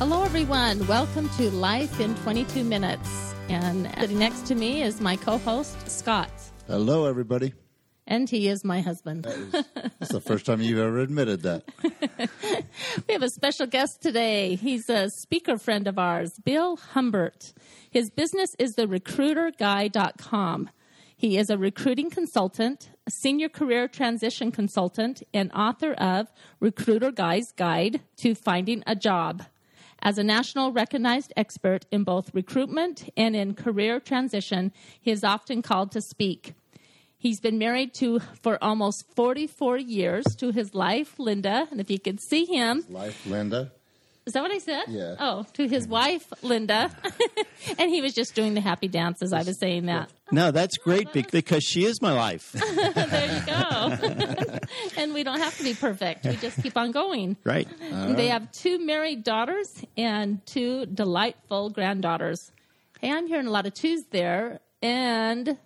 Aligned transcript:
Hello, 0.00 0.24
everyone. 0.24 0.86
Welcome 0.86 1.28
to 1.36 1.50
Life 1.50 2.00
in 2.00 2.14
22 2.14 2.64
Minutes. 2.64 3.34
And 3.50 3.86
sitting 4.00 4.18
next 4.18 4.46
to 4.46 4.54
me 4.54 4.82
is 4.82 4.98
my 4.98 5.14
co 5.14 5.36
host, 5.36 5.90
Scott. 5.90 6.30
Hello, 6.66 7.04
everybody. 7.04 7.52
And 8.06 8.26
he 8.26 8.48
is 8.48 8.64
my 8.64 8.80
husband. 8.80 9.24
That's 9.52 10.10
the 10.10 10.22
first 10.22 10.46
time 10.46 10.62
you've 10.62 10.78
ever 10.78 11.00
admitted 11.00 11.42
that. 11.42 11.64
we 13.06 13.12
have 13.12 13.22
a 13.22 13.28
special 13.28 13.66
guest 13.66 14.00
today. 14.00 14.54
He's 14.54 14.88
a 14.88 15.10
speaker 15.10 15.58
friend 15.58 15.86
of 15.86 15.98
ours, 15.98 16.32
Bill 16.42 16.76
Humbert. 16.76 17.52
His 17.90 18.08
business 18.08 18.56
is 18.58 18.76
the 18.76 18.86
recruiterguy.com. 18.86 20.70
He 21.14 21.36
is 21.36 21.50
a 21.50 21.58
recruiting 21.58 22.08
consultant, 22.08 22.88
a 23.06 23.10
senior 23.10 23.50
career 23.50 23.86
transition 23.86 24.50
consultant, 24.50 25.22
and 25.34 25.52
author 25.52 25.92
of 25.92 26.32
Recruiter 26.58 27.10
Guy's 27.10 27.52
Guide 27.52 28.00
to 28.16 28.34
Finding 28.34 28.82
a 28.86 28.96
Job. 28.96 29.42
As 30.02 30.16
a 30.16 30.24
national 30.24 30.72
recognized 30.72 31.32
expert 31.36 31.84
in 31.90 32.04
both 32.04 32.34
recruitment 32.34 33.10
and 33.16 33.36
in 33.36 33.54
career 33.54 34.00
transition, 34.00 34.72
he 35.00 35.10
is 35.10 35.22
often 35.22 35.60
called 35.62 35.92
to 35.92 36.00
speak. 36.00 36.54
He's 37.18 37.38
been 37.38 37.58
married 37.58 37.92
to 37.94 38.20
for 38.40 38.56
almost 38.62 39.04
44 39.14 39.76
years 39.76 40.24
to 40.36 40.52
his 40.52 40.72
wife, 40.72 41.18
Linda. 41.18 41.68
And 41.70 41.78
if 41.78 41.90
you 41.90 41.98
could 41.98 42.18
see 42.18 42.46
him. 42.46 42.82
Life, 42.88 43.26
Linda. 43.26 43.72
Is 44.26 44.34
that 44.34 44.42
what 44.42 44.52
I 44.52 44.58
said? 44.58 44.84
Yeah. 44.88 45.16
Oh, 45.18 45.44
to 45.54 45.66
his 45.66 45.84
mm-hmm. 45.84 45.92
wife, 45.92 46.32
Linda. 46.42 46.90
and 47.78 47.90
he 47.90 48.00
was 48.00 48.14
just 48.14 48.34
doing 48.34 48.54
the 48.54 48.60
happy 48.60 48.86
dance 48.86 49.22
as 49.22 49.32
I 49.32 49.42
was 49.42 49.58
saying 49.58 49.86
that. 49.86 50.10
No, 50.30 50.50
that's 50.50 50.76
great 50.76 51.12
because 51.12 51.64
she 51.64 51.84
is 51.84 52.00
my 52.00 52.12
life. 52.12 52.52
there 52.52 53.34
you 53.34 53.46
go. 53.46 53.56
and 54.96 55.14
we 55.14 55.22
don't 55.22 55.40
have 55.40 55.56
to 55.58 55.64
be 55.64 55.74
perfect. 55.74 56.24
We 56.26 56.36
just 56.36 56.62
keep 56.62 56.76
on 56.76 56.92
going. 56.92 57.36
Right. 57.44 57.66
They 58.16 58.28
have 58.28 58.52
two 58.52 58.78
married 58.84 59.24
daughters 59.24 59.84
and 59.96 60.44
two 60.46 60.86
delightful 60.86 61.70
granddaughters. 61.70 62.52
Hey, 63.00 63.10
I'm 63.10 63.26
hearing 63.26 63.46
a 63.46 63.50
lot 63.50 63.66
of 63.66 63.74
twos 63.74 64.04
there. 64.10 64.60
And 64.82 65.56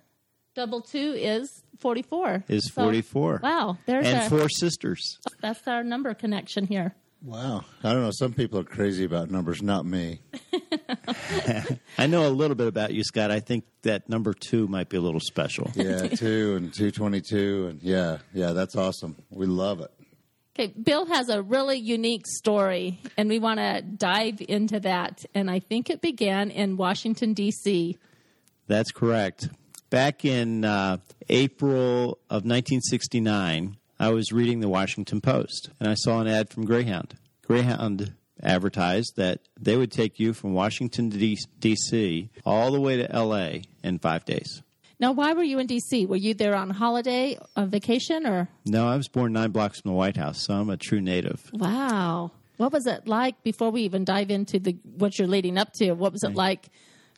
double 0.55 0.81
two 0.81 1.13
is 1.17 1.63
44. 1.79 2.45
Is 2.47 2.71
So, 2.73 2.83
44. 2.83 3.41
wow. 3.43 3.77
There's 3.85 4.07
and 4.07 4.17
our, 4.23 4.29
four 4.29 4.49
sisters. 4.49 5.19
that's 5.41 5.67
our 5.67 5.83
number 5.83 6.13
connection 6.13 6.65
here. 6.67 6.95
Wow. 7.25 7.65
I 7.83 7.91
don't 7.91 8.03
know. 8.03 8.11
Some 8.11 8.33
people 8.33 8.59
are 8.59 8.63
crazy 8.63 9.03
about 9.03 9.31
numbers, 9.31 9.63
not 9.63 9.83
me. 9.83 10.19
I 11.97 12.05
know 12.05 12.27
a 12.27 12.29
little 12.29 12.55
bit 12.55 12.67
about 12.67 12.93
you, 12.93 13.03
Scott. 13.03 13.31
I 13.31 13.39
think 13.39 13.65
that 13.81 14.07
number 14.07 14.31
two 14.31 14.67
might 14.67 14.89
be 14.89 14.97
a 14.97 15.01
little 15.01 15.19
special. 15.19 15.71
Yeah, 15.73 16.07
two 16.07 16.55
and 16.55 16.71
222. 16.71 17.67
And 17.69 17.81
yeah, 17.81 18.19
yeah, 18.31 18.51
that's 18.51 18.75
awesome. 18.75 19.15
We 19.31 19.47
love 19.47 19.81
it. 19.81 19.91
Okay, 20.57 20.71
Bill 20.81 21.07
has 21.07 21.29
a 21.29 21.41
really 21.41 21.77
unique 21.77 22.27
story, 22.27 22.99
and 23.17 23.27
we 23.27 23.39
want 23.39 23.59
to 23.59 23.81
dive 23.81 24.41
into 24.47 24.79
that. 24.81 25.25
And 25.33 25.49
I 25.49 25.59
think 25.59 25.89
it 25.89 26.01
began 26.01 26.51
in 26.51 26.77
Washington, 26.77 27.33
D.C. 27.33 27.97
That's 28.67 28.91
correct. 28.91 29.49
Back 29.89 30.25
in 30.25 30.63
uh, 30.63 30.97
April 31.27 32.19
of 32.29 32.45
1969, 32.45 33.77
I 33.99 34.09
was 34.09 34.31
reading 34.31 34.59
the 34.59 34.69
Washington 34.69 35.21
Post 35.21 35.69
and 35.79 35.87
I 35.89 35.93
saw 35.95 36.19
an 36.19 36.27
ad 36.27 36.49
from 36.49 36.65
Greyhound. 36.65 37.15
Greyhound 37.45 38.13
advertised 38.41 39.13
that 39.15 39.39
they 39.59 39.77
would 39.77 39.91
take 39.91 40.19
you 40.19 40.33
from 40.33 40.53
Washington 40.53 41.09
to 41.11 41.35
D.C. 41.59 42.29
all 42.45 42.71
the 42.71 42.81
way 42.81 42.97
to 42.97 43.11
L.A. 43.11 43.63
in 43.83 43.99
five 43.99 44.25
days. 44.25 44.61
Now, 44.99 45.11
why 45.11 45.33
were 45.33 45.43
you 45.43 45.59
in 45.59 45.67
D.C.? 45.67 46.05
Were 46.05 46.15
you 46.15 46.33
there 46.33 46.55
on 46.55 46.69
holiday, 46.69 47.37
on 47.55 47.69
vacation, 47.69 48.25
or? 48.25 48.49
No, 48.65 48.87
I 48.87 48.95
was 48.95 49.07
born 49.07 49.33
nine 49.33 49.51
blocks 49.51 49.81
from 49.81 49.91
the 49.91 49.95
White 49.95 50.15
House, 50.15 50.41
so 50.45 50.53
I'm 50.53 50.69
a 50.69 50.77
true 50.77 51.01
native. 51.01 51.49
Wow. 51.53 52.31
What 52.57 52.71
was 52.71 52.87
it 52.87 53.05
like 53.07 53.43
before 53.43 53.71
we 53.71 53.81
even 53.81 54.05
dive 54.05 54.31
into 54.31 54.59
the 54.59 54.77
what 54.97 55.19
you're 55.19 55.27
leading 55.27 55.57
up 55.57 55.73
to? 55.73 55.91
What 55.91 56.13
was 56.13 56.23
it 56.23 56.35
like 56.35 56.69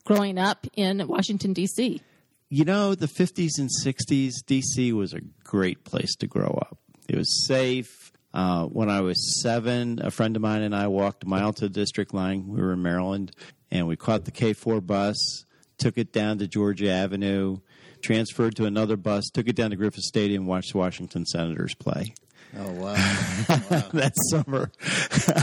growing 0.05 0.39
up 0.39 0.65
in 0.73 1.07
Washington 1.07 1.53
D.C.? 1.53 2.01
You 2.49 2.63
know, 2.65 2.95
the 2.95 3.07
50s 3.07 3.59
and 3.59 3.69
60s, 3.83 4.35
DC 4.45 4.93
was 4.93 5.13
a 5.13 5.19
great 5.43 5.83
place 5.83 6.15
to 6.17 6.27
grow 6.27 6.47
up. 6.61 6.77
It 7.09 7.17
was 7.17 7.45
safe. 7.45 8.11
Uh, 8.33 8.65
when 8.65 8.89
I 8.89 9.01
was 9.01 9.41
seven, 9.41 9.99
a 10.01 10.11
friend 10.11 10.35
of 10.35 10.41
mine 10.41 10.61
and 10.61 10.75
I 10.75 10.87
walked 10.87 11.23
a 11.23 11.27
mile 11.27 11.53
to 11.53 11.61
the 11.61 11.69
district 11.69 12.13
line. 12.13 12.47
We 12.47 12.61
were 12.61 12.73
in 12.73 12.81
Maryland, 12.83 13.31
and 13.71 13.87
we 13.87 13.95
caught 13.95 14.25
the 14.25 14.31
K4 14.31 14.85
bus, 14.85 15.45
took 15.77 15.97
it 15.97 16.13
down 16.13 16.37
to 16.39 16.47
Georgia 16.47 16.89
Avenue, 16.91 17.57
transferred 18.01 18.55
to 18.57 18.65
another 18.65 18.95
bus, 18.95 19.29
took 19.33 19.47
it 19.47 19.55
down 19.55 19.71
to 19.71 19.75
Griffith 19.75 20.03
Stadium, 20.03 20.45
watched 20.45 20.73
the 20.73 20.77
Washington 20.77 21.25
Senators 21.25 21.73
play. 21.75 22.13
Oh, 22.57 22.71
wow. 22.73 22.93
that 23.93 24.13
summer, 24.29 24.71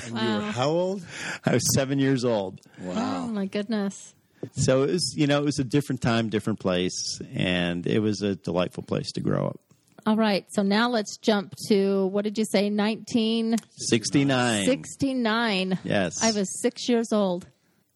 And 0.07 0.19
you 0.19 0.35
were 0.47 0.53
how 0.53 0.69
old? 0.71 1.03
I 1.45 1.55
was 1.55 1.75
seven 1.75 1.99
years 1.99 2.25
old. 2.25 2.61
Oh 2.81 2.85
Wow. 2.95 3.27
my 3.27 3.47
goodness. 3.47 4.15
So 4.53 4.83
it 4.85 4.91
was, 4.91 5.15
you 5.17 5.27
know, 5.27 5.39
it 5.41 5.45
was 5.45 5.59
a 5.59 5.65
different 5.65 6.01
time, 6.03 6.29
different 6.29 6.61
place, 6.61 7.21
and 7.35 7.87
it 7.87 7.99
was 8.01 8.23
a 8.23 8.37
delightful 8.37 8.83
place 8.83 9.13
to 9.13 9.21
grow 9.21 9.47
up. 9.47 9.61
All 10.07 10.17
right, 10.17 10.45
so 10.51 10.63
now 10.63 10.91
let's 10.91 11.17
jump 11.17 11.55
to 11.69 12.07
what 12.09 12.25
did 12.25 12.37
you 12.37 12.45
say? 12.45 12.69
1969. 12.71 14.65
69. 14.67 15.79
Yes. 15.85 16.23
I 16.23 16.33
was 16.33 16.61
six 16.61 16.89
years 16.89 17.13
old. 17.13 17.47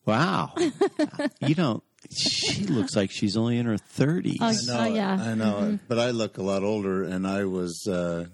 Wow. 0.07 0.55
you 1.41 1.55
don't. 1.55 1.83
She 2.11 2.65
looks 2.65 2.97
like 2.97 3.11
she's 3.11 3.37
only 3.37 3.59
in 3.59 3.67
her 3.67 3.77
30s. 3.77 4.39
Oh, 4.41 4.47
I 4.47 4.49
Oh, 4.49 4.55
know 4.67 4.85
it. 4.91 4.97
yeah. 4.97 5.17
I 5.21 5.35
know 5.35 5.59
it. 5.75 5.81
But 5.89 5.99
I 5.99 6.11
look 6.13 6.39
a 6.39 6.43
lot 6.43 6.63
older, 6.63 7.03
and 7.05 7.27
I 7.27 7.45
was, 7.45 7.87
uh, 7.87 8.25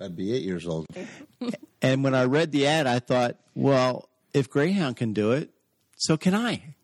I'd 0.00 0.16
be 0.16 0.32
eight 0.34 0.42
years 0.42 0.66
old. 0.66 0.86
And 1.82 2.02
when 2.02 2.14
I 2.16 2.24
read 2.24 2.50
the 2.50 2.66
ad, 2.66 2.86
I 2.88 2.98
thought, 2.98 3.36
well, 3.54 4.08
if 4.34 4.50
Greyhound 4.50 4.96
can 4.96 5.12
do 5.12 5.30
it, 5.32 5.50
so 5.96 6.16
can 6.16 6.34
I. 6.34 6.74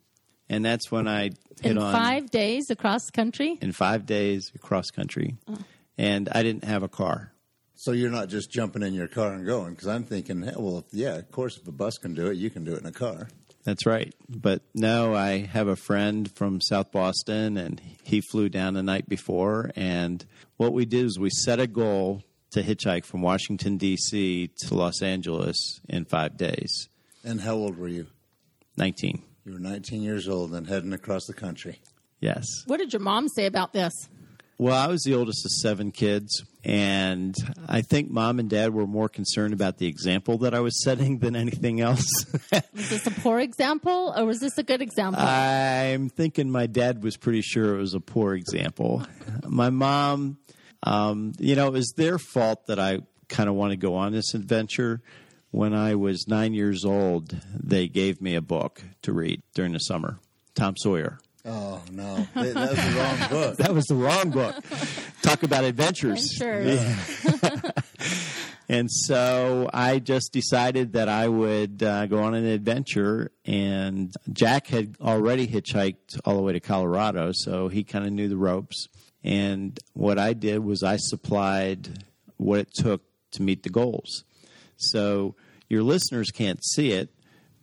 And 0.49 0.65
that's 0.65 0.91
when 0.91 1.09
I 1.09 1.31
hit 1.61 1.73
In 1.73 1.79
on 1.79 1.93
five 1.93 2.31
days 2.31 2.71
across 2.71 3.11
country? 3.11 3.59
in 3.61 3.73
five 3.73 4.07
days 4.07 4.53
across 4.55 4.91
country. 4.91 5.37
Oh. 5.49 5.57
And 5.99 6.29
I 6.33 6.43
didn't 6.43 6.65
have 6.65 6.83
a 6.83 6.89
car. 6.89 7.33
So 7.75 7.93
you're 7.93 8.11
not 8.11 8.29
just 8.29 8.51
jumping 8.51 8.83
in 8.83 8.95
your 8.95 9.09
car 9.09 9.33
and 9.33 9.45
going, 9.45 9.71
because 9.71 9.89
I'm 9.89 10.05
thinking, 10.05 10.43
hey, 10.43 10.53
well, 10.57 10.79
if, 10.79 10.85
yeah, 10.93 11.17
of 11.17 11.31
course, 11.31 11.59
if 11.59 11.67
a 11.69 11.73
bus 11.73 11.99
can 11.99 12.15
do 12.15 12.27
it, 12.29 12.37
you 12.37 12.49
can 12.49 12.65
do 12.65 12.75
it 12.75 12.81
in 12.81 12.87
a 12.87 12.93
car. 12.93 13.29
That's 13.65 13.85
right. 13.85 14.15
But 14.29 14.63
no, 14.75 15.15
I 15.15 15.39
have 15.41 15.67
a 15.69 15.77
friend 15.77 16.31
from 16.37 16.61
South 16.61 16.93
Boston, 16.93 17.57
and 17.59 17.81
he 18.03 18.21
flew 18.21 18.49
down 18.49 18.75
the 18.75 18.83
night 18.83 19.09
before. 19.09 19.73
And 19.75 20.25
what 20.57 20.73
we 20.73 20.85
did 20.87 21.05
is 21.05 21.19
we 21.19 21.31
set 21.31 21.59
a 21.61 21.67
goal 21.67 22.23
to 22.53 22.63
hitchhike 22.63 23.05
from 23.05 23.23
Washington, 23.23 23.77
D.C. 23.77 24.51
to 24.59 24.75
Los 24.75 25.03
Angeles 25.03 25.81
in 25.89 26.05
five 26.05 26.37
days. 26.37 26.89
And 27.25 27.41
how 27.41 27.55
old 27.57 27.77
were 27.77 27.89
you? 27.89 28.07
19. 28.79 29.23
You 29.47 29.53
were 29.53 29.61
19 29.61 30.03
years 30.03 30.29
old 30.29 30.53
and 30.55 30.67
heading 30.67 30.93
across 30.93 31.27
the 31.27 31.33
country. 31.33 31.81
Yes. 32.19 32.45
What 32.67 32.79
did 32.79 32.93
your 32.93 32.99
mom 32.99 33.29
say 33.29 33.47
about 33.47 33.73
this? 33.73 33.93
Well, 34.59 34.75
I 34.75 34.89
was 34.89 35.03
the 35.03 35.15
oldest 35.15 35.45
of 35.45 35.53
seven 35.53 35.93
kids, 35.93 36.43
and 36.65 37.33
I 37.69 37.83
think 37.83 38.11
mom 38.11 38.41
and 38.41 38.51
dad 38.51 38.75
were 38.75 38.89
more 38.89 39.09
concerned 39.09 39.55
about 39.55 39.79
the 39.79 39.87
example 39.87 40.39
that 40.39 40.53
I 40.53 40.59
was 40.59 40.83
setting 40.83 41.21
than 41.21 41.37
anything 41.37 41.81
else. 41.81 42.11
Was 42.75 42.91
this 42.91 43.07
a 43.07 43.13
poor 43.13 43.39
example 43.39 44.15
or 44.17 44.25
was 44.25 44.41
this 44.41 44.59
a 44.59 44.63
good 44.63 44.83
example? 44.83 45.23
I'm 45.23 46.09
thinking 46.09 46.51
my 46.51 46.67
dad 46.67 47.03
was 47.03 47.17
pretty 47.17 47.43
sure 47.43 47.77
it 47.77 47.79
was 47.79 47.95
a 47.95 48.01
poor 48.01 48.35
example. 48.35 49.07
my 49.47 49.71
mom, 49.71 50.39
um, 50.83 51.33
you 51.39 51.55
know, 51.55 51.69
it 51.69 51.73
was 51.73 51.93
their 51.97 52.19
fault 52.19 52.67
that 52.67 52.79
I 52.79 53.01
kind 53.29 53.49
of 53.49 53.55
want 53.55 53.73
to 53.73 53.77
go 53.77 53.95
on 53.95 54.13
this 54.13 54.35
adventure. 54.35 55.03
When 55.51 55.73
I 55.75 55.95
was 55.95 56.29
nine 56.29 56.55
years 56.55 56.85
old, 56.85 57.37
they 57.55 57.89
gave 57.89 58.21
me 58.21 58.35
a 58.35 58.43
book 58.43 58.83
to 59.03 59.13
read 59.13 59.43
during 59.55 59.73
the 59.73 59.79
summer 59.79 60.19
Tom 60.55 60.75
Sawyer. 60.77 61.19
Oh, 61.45 61.81
no. 61.93 62.27
That 62.35 62.55
that 62.55 62.71
was 62.71 62.77
the 62.77 62.99
wrong 62.99 63.19
book. 63.31 63.57
That 63.59 63.75
was 63.75 63.85
the 63.87 63.95
wrong 63.95 64.31
book. 64.31 64.65
Talk 65.23 65.45
about 65.45 65.65
adventures. 65.65 66.41
Adventures. 66.41 67.73
And 68.69 68.91
so 68.91 69.71
I 69.73 70.01
just 70.01 70.33
decided 70.33 70.95
that 70.95 71.09
I 71.09 71.29
would 71.29 71.83
uh, 71.83 72.07
go 72.07 72.23
on 72.23 72.35
an 72.35 72.47
adventure. 72.47 73.31
And 73.45 74.13
Jack 74.33 74.67
had 74.67 74.97
already 75.01 75.47
hitchhiked 75.47 76.21
all 76.25 76.37
the 76.37 76.43
way 76.43 76.53
to 76.53 76.61
Colorado, 76.61 77.31
so 77.33 77.69
he 77.69 77.85
kind 77.85 78.07
of 78.07 78.13
knew 78.13 78.29
the 78.29 78.37
ropes. 78.37 78.89
And 79.23 79.79
what 79.95 80.19
I 80.19 80.33
did 80.33 80.61
was 80.61 80.83
I 80.83 80.97
supplied 80.97 82.05
what 82.37 82.61
it 82.61 82.75
took 82.75 83.03
to 83.33 83.43
meet 83.43 83.63
the 83.63 83.71
goals. 83.71 84.25
So 84.77 85.35
your 85.69 85.83
listeners 85.83 86.31
can't 86.31 86.65
see 86.65 86.93
it, 86.93 87.11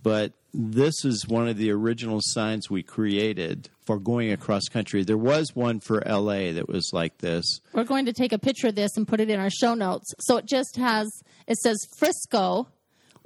but 0.01 0.33
this 0.53 1.03
is 1.03 1.27
one 1.27 1.47
of 1.47 1.57
the 1.57 1.71
original 1.71 2.19
signs 2.21 2.69
we 2.69 2.83
created 2.83 3.69
for 3.85 3.99
going 3.99 4.31
across 4.31 4.63
country. 4.65 5.03
There 5.03 5.17
was 5.17 5.55
one 5.55 5.79
for 5.79 6.03
LA 6.05 6.51
that 6.53 6.67
was 6.67 6.91
like 6.93 7.17
this. 7.17 7.59
We're 7.73 7.83
going 7.83 8.05
to 8.05 8.13
take 8.13 8.33
a 8.33 8.39
picture 8.39 8.67
of 8.67 8.75
this 8.75 8.95
and 8.95 9.07
put 9.07 9.19
it 9.19 9.29
in 9.29 9.39
our 9.39 9.49
show 9.49 9.73
notes. 9.73 10.13
So 10.19 10.37
it 10.37 10.45
just 10.45 10.75
has, 10.77 11.23
it 11.47 11.57
says 11.57 11.77
Frisco, 11.97 12.67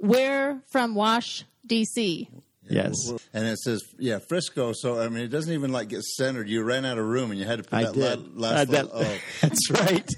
we're 0.00 0.62
from 0.70 0.94
Wash, 0.94 1.44
D.C. 1.66 2.30
Yes. 2.70 2.94
And 3.32 3.46
it 3.46 3.58
says, 3.58 3.82
yeah, 3.98 4.18
Frisco. 4.18 4.72
So, 4.74 5.00
I 5.00 5.08
mean, 5.08 5.24
it 5.24 5.28
doesn't 5.28 5.52
even 5.52 5.72
like 5.72 5.88
get 5.88 6.02
centered. 6.02 6.48
You 6.48 6.62
ran 6.62 6.84
out 6.84 6.98
of 6.98 7.06
room 7.06 7.30
and 7.30 7.38
you 7.40 7.46
had 7.46 7.58
to 7.58 7.62
put 7.64 7.74
I 7.74 7.84
that 7.84 7.94
did. 7.94 8.36
la- 8.36 8.48
last 8.48 8.68
Uh, 8.68 8.72
that- 8.72 8.94
little, 8.94 9.02
oh. 9.12 9.18
That's 9.40 9.70
right. 9.70 10.10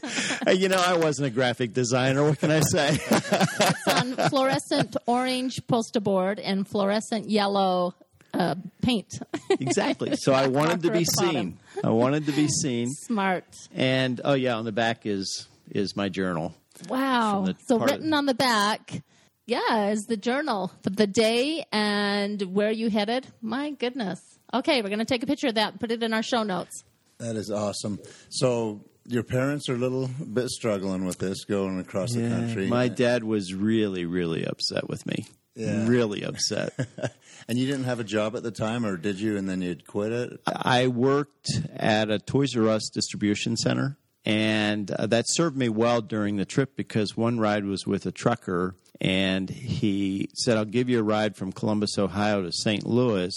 Uh, 0.46 0.50
you 0.52 0.68
know, 0.68 0.82
I 0.84 0.96
wasn't 0.96 1.26
a 1.28 1.30
graphic 1.30 1.72
designer. 1.72 2.24
What 2.24 2.38
can 2.40 2.50
I 2.50 2.60
say? 2.60 2.98
It's 3.00 3.88
on 3.88 4.14
fluorescent 4.28 4.96
orange 5.06 5.66
poster 5.66 6.00
board 6.00 6.38
and 6.40 6.66
fluorescent 6.66 7.28
yellow 7.30 7.94
uh, 8.34 8.54
paint. 8.82 9.18
exactly. 9.50 10.14
So 10.20 10.32
I 10.32 10.46
wanted 10.48 10.82
to 10.82 10.90
be 10.90 11.00
at 11.00 11.06
the 11.06 11.12
bottom. 11.16 11.32
seen. 11.34 11.58
I 11.84 11.90
wanted 11.90 12.26
to 12.26 12.32
be 12.32 12.48
seen. 12.48 12.88
Smart. 12.90 13.44
And 13.74 14.20
oh 14.24 14.34
yeah, 14.34 14.56
on 14.56 14.64
the 14.64 14.72
back 14.72 15.06
is 15.06 15.46
is 15.70 15.96
my 15.96 16.08
journal. 16.08 16.54
Wow. 16.88 17.44
From 17.44 17.46
the 17.46 17.56
So 17.66 17.78
part 17.78 17.90
of- 17.90 17.96
written 17.98 18.14
on 18.14 18.26
the 18.26 18.34
back, 18.34 19.02
yeah, 19.50 19.88
is 19.88 20.06
the 20.06 20.16
journal 20.16 20.70
for 20.82 20.90
the 20.90 21.08
day 21.08 21.66
and 21.72 22.40
where 22.54 22.70
you 22.70 22.88
headed. 22.88 23.26
My 23.42 23.72
goodness. 23.72 24.20
Okay, 24.54 24.80
we're 24.80 24.88
going 24.88 25.00
to 25.00 25.04
take 25.04 25.24
a 25.24 25.26
picture 25.26 25.48
of 25.48 25.56
that 25.56 25.72
and 25.72 25.80
put 25.80 25.90
it 25.90 26.02
in 26.02 26.14
our 26.14 26.22
show 26.22 26.44
notes. 26.44 26.84
That 27.18 27.34
is 27.34 27.50
awesome. 27.50 27.98
So, 28.28 28.84
your 29.06 29.24
parents 29.24 29.68
are 29.68 29.74
a 29.74 29.78
little 29.78 30.08
bit 30.08 30.48
struggling 30.50 31.04
with 31.04 31.18
this 31.18 31.44
going 31.44 31.80
across 31.80 32.12
the 32.12 32.28
country. 32.28 32.68
My 32.68 32.86
dad 32.86 33.24
was 33.24 33.52
really, 33.52 34.04
really 34.04 34.44
upset 34.44 34.88
with 34.88 35.04
me. 35.04 35.26
Yeah. 35.56 35.88
Really 35.88 36.22
upset. 36.22 36.72
And 37.48 37.58
you 37.58 37.66
didn't 37.66 37.84
have 37.84 37.98
a 37.98 38.04
job 38.04 38.36
at 38.36 38.44
the 38.44 38.52
time, 38.52 38.86
or 38.86 38.96
did 38.96 39.18
you? 39.18 39.36
And 39.36 39.48
then 39.48 39.60
you'd 39.60 39.84
quit 39.84 40.12
it. 40.12 40.40
I 40.46 40.86
worked 40.86 41.48
at 41.74 42.08
a 42.08 42.20
Toys 42.20 42.54
R 42.56 42.68
Us 42.68 42.88
distribution 42.92 43.56
center, 43.56 43.96
and 44.24 44.90
uh, 44.90 45.06
that 45.06 45.24
served 45.28 45.56
me 45.56 45.68
well 45.68 46.00
during 46.00 46.36
the 46.36 46.44
trip 46.44 46.76
because 46.76 47.16
one 47.16 47.38
ride 47.40 47.64
was 47.64 47.86
with 47.86 48.06
a 48.06 48.12
trucker, 48.12 48.74
and 49.00 49.48
he 49.50 50.28
said, 50.34 50.56
I'll 50.56 50.64
give 50.64 50.88
you 50.88 50.98
a 51.00 51.02
ride 51.02 51.36
from 51.36 51.52
Columbus, 51.52 51.98
Ohio 51.98 52.42
to 52.42 52.52
St. 52.52 52.86
Louis 52.86 53.34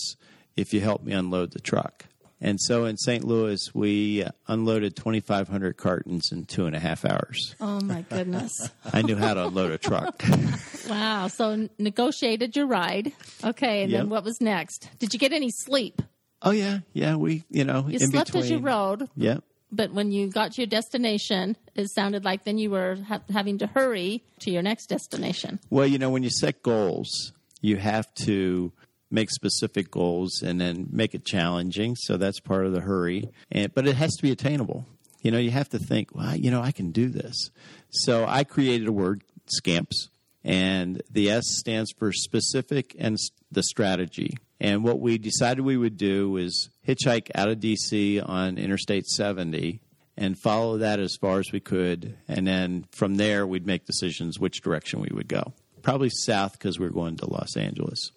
if 0.55 0.73
you 0.73 0.81
help 0.81 1.03
me 1.03 1.13
unload 1.13 1.51
the 1.51 1.59
truck. 1.59 2.05
And 2.41 2.59
so 2.59 2.83
in 2.83 2.97
St. 2.97 3.23
Louis, 3.23 3.73
we 3.73 4.25
unloaded 4.49 4.97
2,500 4.97 5.77
cartons 5.77 6.29
in 6.33 6.43
two 6.43 6.65
and 6.65 6.75
a 6.75 6.79
half 6.79 7.05
hours. 7.05 7.55
Oh 7.61 7.79
my 7.79 8.01
goodness. 8.09 8.51
I 8.91 9.01
knew 9.01 9.15
how 9.15 9.33
to 9.33 9.47
unload 9.47 9.71
a 9.71 9.77
truck. 9.77 10.21
wow. 10.89 11.27
So 11.29 11.69
negotiated 11.79 12.57
your 12.57 12.67
ride. 12.67 13.13
Okay, 13.45 13.83
and 13.83 13.91
Yep. 13.91 13.99
then 14.01 14.09
what 14.09 14.25
was 14.25 14.41
next? 14.41 14.89
Did 14.99 15.13
you 15.13 15.19
get 15.19 15.31
any 15.31 15.51
sleep? 15.51 16.01
Oh, 16.41 16.51
yeah, 16.51 16.79
yeah, 16.91 17.15
we, 17.15 17.45
you 17.49 17.63
know, 17.63 17.85
You 17.87 17.99
slept 17.99 18.27
between. 18.33 18.43
as 18.43 18.49
you 18.49 18.57
rode, 18.59 19.07
Yep. 19.15 19.41
But 19.75 19.91
when 19.91 20.11
you 20.11 20.27
got 20.27 20.53
to 20.53 20.61
your 20.61 20.67
destination, 20.67 21.57
it 21.75 21.89
sounded 21.89 22.23
like 22.23 22.43
then 22.43 22.57
you 22.57 22.69
were 22.69 22.97
ha- 23.07 23.21
having 23.31 23.57
to 23.57 23.67
hurry 23.67 24.23
to 24.39 24.51
your 24.51 24.61
next 24.61 24.87
destination. 24.87 25.59
Well, 25.69 25.87
you 25.87 25.97
know, 25.97 26.09
when 26.09 26.23
you 26.23 26.29
set 26.29 26.61
goals, 26.63 27.33
you 27.61 27.77
have 27.77 28.13
to 28.25 28.71
make 29.09 29.29
specific 29.29 29.91
goals 29.91 30.41
and 30.41 30.59
then 30.59 30.87
make 30.91 31.13
it 31.13 31.25
challenging. 31.25 31.95
So 31.95 32.17
that's 32.17 32.39
part 32.39 32.65
of 32.65 32.73
the 32.73 32.81
hurry. 32.81 33.29
And 33.51 33.73
but 33.73 33.87
it 33.87 33.95
has 33.95 34.13
to 34.15 34.23
be 34.23 34.31
attainable. 34.31 34.85
You 35.21 35.31
know, 35.31 35.37
you 35.37 35.51
have 35.51 35.69
to 35.69 35.79
think, 35.79 36.13
well, 36.13 36.35
you 36.35 36.51
know, 36.51 36.61
I 36.61 36.71
can 36.71 36.91
do 36.91 37.07
this. 37.07 37.49
So 37.89 38.25
I 38.27 38.43
created 38.43 38.87
a 38.87 38.91
word, 38.91 39.23
scamps, 39.45 40.09
and 40.43 41.01
the 41.09 41.29
S 41.29 41.43
stands 41.47 41.91
for 41.97 42.11
specific 42.11 42.95
and 42.99 43.17
the 43.51 43.63
strategy. 43.63 44.37
And 44.63 44.81
what 44.81 45.01
we 45.01 45.17
decided 45.17 45.65
we 45.65 45.75
would 45.75 45.97
do 45.97 46.37
is 46.37 46.69
hitchhike 46.87 47.29
out 47.35 47.49
of 47.49 47.59
DC 47.59 48.27
on 48.27 48.57
Interstate 48.57 49.05
70 49.05 49.81
and 50.15 50.39
follow 50.39 50.77
that 50.77 51.01
as 51.01 51.17
far 51.19 51.39
as 51.39 51.51
we 51.51 51.59
could. 51.59 52.15
And 52.29 52.47
then 52.47 52.85
from 52.91 53.15
there, 53.15 53.45
we'd 53.45 53.67
make 53.67 53.85
decisions 53.85 54.39
which 54.39 54.61
direction 54.61 55.01
we 55.01 55.09
would 55.11 55.27
go. 55.27 55.51
Probably 55.81 56.09
south 56.09 56.53
because 56.53 56.79
we 56.79 56.85
were 56.85 56.93
going 56.93 57.17
to 57.17 57.29
Los 57.29 57.57
Angeles. 57.57 58.11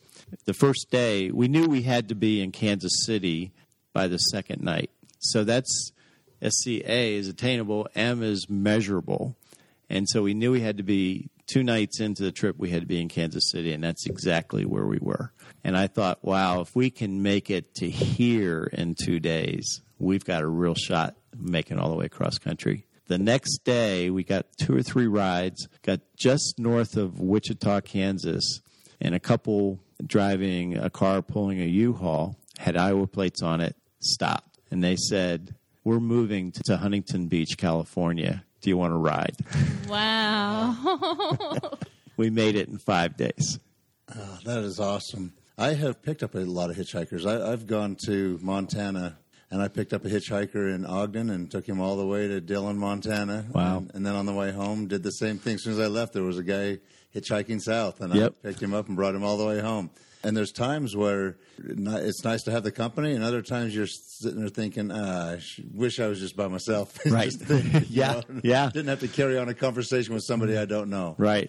The 0.45 0.55
first 0.55 0.87
day, 0.93 1.33
we 1.33 1.49
knew 1.49 1.67
we 1.67 1.83
had 1.83 2.09
to 2.11 2.15
be 2.15 2.41
in 2.41 2.53
Kansas 2.53 3.05
City 3.05 3.51
by 3.93 4.07
the 4.07 4.19
second 4.19 4.63
night. 4.63 4.91
So 5.19 5.43
that's 5.43 5.91
SCA 6.41 7.17
is 7.17 7.27
attainable, 7.27 7.89
M 7.97 8.23
is 8.23 8.49
measurable. 8.49 9.35
And 9.91 10.09
so 10.09 10.23
we 10.23 10.35
knew 10.35 10.53
we 10.53 10.61
had 10.61 10.77
to 10.77 10.85
be 10.85 11.29
two 11.49 11.65
nights 11.65 11.99
into 12.01 12.23
the 12.23 12.33
trip, 12.33 12.57
we 12.57 12.71
had 12.71 12.83
to 12.83 12.87
be 12.87 13.01
in 13.01 13.09
Kansas 13.09 13.51
City, 13.51 13.73
and 13.73 13.83
that's 13.83 14.07
exactly 14.07 14.65
where 14.65 14.87
we 14.87 14.99
were. 15.01 15.33
And 15.67 15.77
I 15.77 15.89
thought, 15.89 16.25
wow, 16.25 16.61
if 16.61 16.77
we 16.77 16.91
can 16.91 17.25
make 17.25 17.51
it 17.51 17.75
to 17.79 17.91
here 17.91 18.71
in 18.73 18.95
two 18.95 19.19
days, 19.19 19.81
we've 19.99 20.25
got 20.25 20.45
a 20.45 20.47
real 20.47 20.77
shot 20.77 21.17
making 21.37 21.81
all 21.81 21.91
the 21.91 21.97
way 21.97 22.07
across 22.07 22.39
country. 22.39 22.87
The 23.09 23.19
next 23.19 23.65
day, 23.65 24.09
we 24.11 24.23
got 24.23 24.47
two 24.61 24.77
or 24.77 24.85
three 24.85 25.09
rides, 25.09 25.67
got 25.83 26.03
just 26.17 26.61
north 26.61 26.97
of 26.97 27.19
Wichita, 27.19 27.81
Kansas, 27.81 28.61
and 29.01 29.13
a 29.13 29.19
couple 29.19 29.81
driving 30.07 30.77
a 30.77 30.89
car 30.89 31.21
pulling 31.21 31.61
a 31.61 31.67
U-Haul 31.67 32.39
had 32.59 32.77
Iowa 32.77 33.09
plates 33.09 33.43
on 33.43 33.61
it, 33.61 33.75
stopped. 33.99 34.61
And 34.71 34.85
they 34.85 34.95
said, 34.95 35.57
We're 35.83 35.99
moving 35.99 36.53
to 36.67 36.77
Huntington 36.77 37.27
Beach, 37.27 37.59
California. 37.59 38.45
Do 38.61 38.71
you 38.71 38.77
want 38.77 38.93
to 38.93 38.99
ride? 38.99 39.35
Wow. 39.89 41.79
We 42.17 42.31
made 42.31 42.57
it 42.57 42.69
in 42.69 42.79
five 42.79 43.19
days. 43.19 43.59
Oh, 44.15 44.39
that 44.47 44.61
is 44.61 44.81
awesome. 44.81 45.35
I 45.59 45.73
have 45.75 46.03
picked 46.03 46.23
up 46.23 46.35
a 46.35 46.41
lot 46.41 46.71
of 46.71 46.77
hitchhikers. 46.77 47.25
I, 47.27 47.53
I've 47.53 47.67
gone 47.67 47.97
to 48.07 48.39
Montana 48.43 49.19
and 49.51 49.63
I 49.63 49.69
picked 49.69 49.93
up 49.93 50.05
a 50.05 50.09
hitchhiker 50.09 50.75
in 50.75 50.85
Ogden 50.85 51.31
and 51.31 51.51
took 51.51 51.67
him 51.67 51.81
all 51.81 51.97
the 51.97 52.07
way 52.07 52.29
to 52.29 52.41
Dillon, 52.41 52.77
Montana. 52.79 53.47
Wow. 53.53 53.79
And, 53.79 53.91
and 53.95 54.07
then 54.07 54.15
on 54.15 54.27
the 54.27 54.35
way 54.35 54.51
home, 54.53 54.87
did 54.87 55.03
the 55.03 55.13
same 55.13 55.39
thing. 55.39 55.55
As 55.55 55.63
soon 55.63 55.73
as 55.75 55.79
I 55.81 55.87
left, 55.87 56.13
there 56.13 56.25
was 56.25 56.37
a 56.39 56.43
guy 56.43 56.79
hitchhiking 57.15 57.63
south, 57.63 58.01
and 58.03 58.15
Yep. 58.15 58.35
I 58.45 58.49
picked 58.49 58.61
him 58.63 58.75
up 58.75 58.89
and 58.89 58.97
brought 58.97 59.15
him 59.15 59.25
all 59.25 59.39
the 59.39 59.47
way 59.47 59.61
home. 59.61 59.91
And 60.23 60.37
there's 60.37 60.51
times 60.51 60.97
where 60.97 61.37
it's 61.59 62.25
nice 62.25 62.43
to 62.43 62.51
have 62.51 62.65
the 62.65 62.73
company, 62.73 63.13
and 63.15 63.23
other 63.23 63.41
times 63.41 63.75
you're 63.75 63.87
sitting 63.87 64.41
there 64.41 64.49
thinking, 64.49 64.91
ah, 64.93 65.35
"I 65.35 65.41
wish 65.73 66.01
I 66.01 66.09
was 66.09 66.19
just 66.19 66.37
by 66.37 66.49
myself." 66.49 66.99
Right. 67.07 67.33
Yeah. 67.89 68.23
Yeah. 68.43 68.71
Didn't 68.73 68.89
have 68.89 69.01
to 69.01 69.09
carry 69.09 69.39
on 69.39 69.49
a 69.49 69.55
conversation 69.55 70.13
with 70.15 70.25
somebody 70.25 70.59
I 70.59 70.65
don't 70.65 70.91
know. 70.91 71.15
Right. 71.17 71.49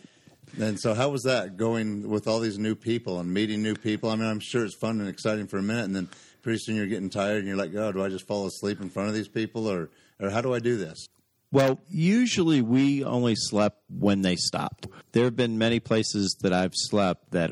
And 0.59 0.79
so, 0.79 0.93
how 0.93 1.09
was 1.09 1.23
that 1.23 1.57
going 1.57 2.09
with 2.09 2.27
all 2.27 2.39
these 2.39 2.57
new 2.57 2.75
people 2.75 3.19
and 3.19 3.33
meeting 3.33 3.61
new 3.61 3.75
people? 3.75 4.09
I 4.09 4.15
mean, 4.15 4.27
I'm 4.27 4.39
sure 4.39 4.65
it's 4.65 4.75
fun 4.75 4.99
and 4.99 5.09
exciting 5.09 5.47
for 5.47 5.57
a 5.57 5.63
minute, 5.63 5.85
and 5.85 5.95
then 5.95 6.09
pretty 6.41 6.59
soon 6.59 6.75
you're 6.75 6.87
getting 6.87 7.09
tired, 7.09 7.39
and 7.39 7.47
you're 7.47 7.57
like, 7.57 7.75
"Oh, 7.75 7.91
do 7.91 8.03
I 8.03 8.09
just 8.09 8.25
fall 8.27 8.47
asleep 8.47 8.81
in 8.81 8.89
front 8.89 9.09
of 9.09 9.15
these 9.15 9.27
people, 9.27 9.67
or 9.67 9.89
or 10.19 10.29
how 10.29 10.41
do 10.41 10.53
I 10.53 10.59
do 10.59 10.77
this?" 10.77 11.07
Well, 11.51 11.79
usually 11.89 12.61
we 12.61 13.03
only 13.03 13.35
slept 13.35 13.81
when 13.89 14.21
they 14.21 14.35
stopped. 14.35 14.87
There 15.13 15.23
have 15.25 15.35
been 15.35 15.57
many 15.57 15.79
places 15.79 16.35
that 16.41 16.51
I've 16.51 16.73
slept 16.73 17.31
that 17.31 17.51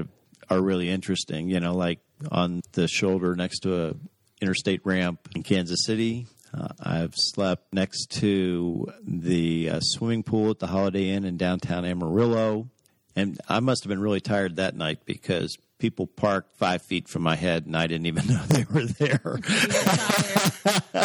are 0.49 0.61
really 0.61 0.89
interesting, 0.89 1.49
you 1.49 1.59
know, 1.59 1.73
like 1.73 1.99
on 2.31 2.61
the 2.73 2.87
shoulder 2.87 3.35
next 3.35 3.59
to 3.59 3.87
a 3.87 3.93
interstate 4.41 4.81
ramp 4.85 5.29
in 5.35 5.43
Kansas 5.43 5.85
City. 5.85 6.27
Uh, 6.53 6.67
I've 6.79 7.13
slept 7.15 7.73
next 7.73 8.07
to 8.21 8.87
the 9.05 9.69
uh, 9.71 9.79
swimming 9.81 10.23
pool 10.23 10.51
at 10.51 10.59
the 10.59 10.67
Holiday 10.67 11.09
Inn 11.09 11.25
in 11.25 11.37
downtown 11.37 11.85
Amarillo. 11.85 12.69
And 13.15 13.39
I 13.47 13.59
must 13.59 13.83
have 13.83 13.89
been 13.89 14.01
really 14.01 14.21
tired 14.21 14.57
that 14.57 14.75
night 14.75 15.05
because 15.05 15.57
people 15.77 16.07
parked 16.07 16.57
five 16.57 16.81
feet 16.81 17.07
from 17.07 17.21
my 17.21 17.35
head 17.35 17.65
and 17.65 17.75
I 17.75 17.87
didn't 17.87 18.07
even 18.07 18.27
know 18.29 18.41
they 18.47 18.65
were 18.71 18.85
there. 18.85 19.39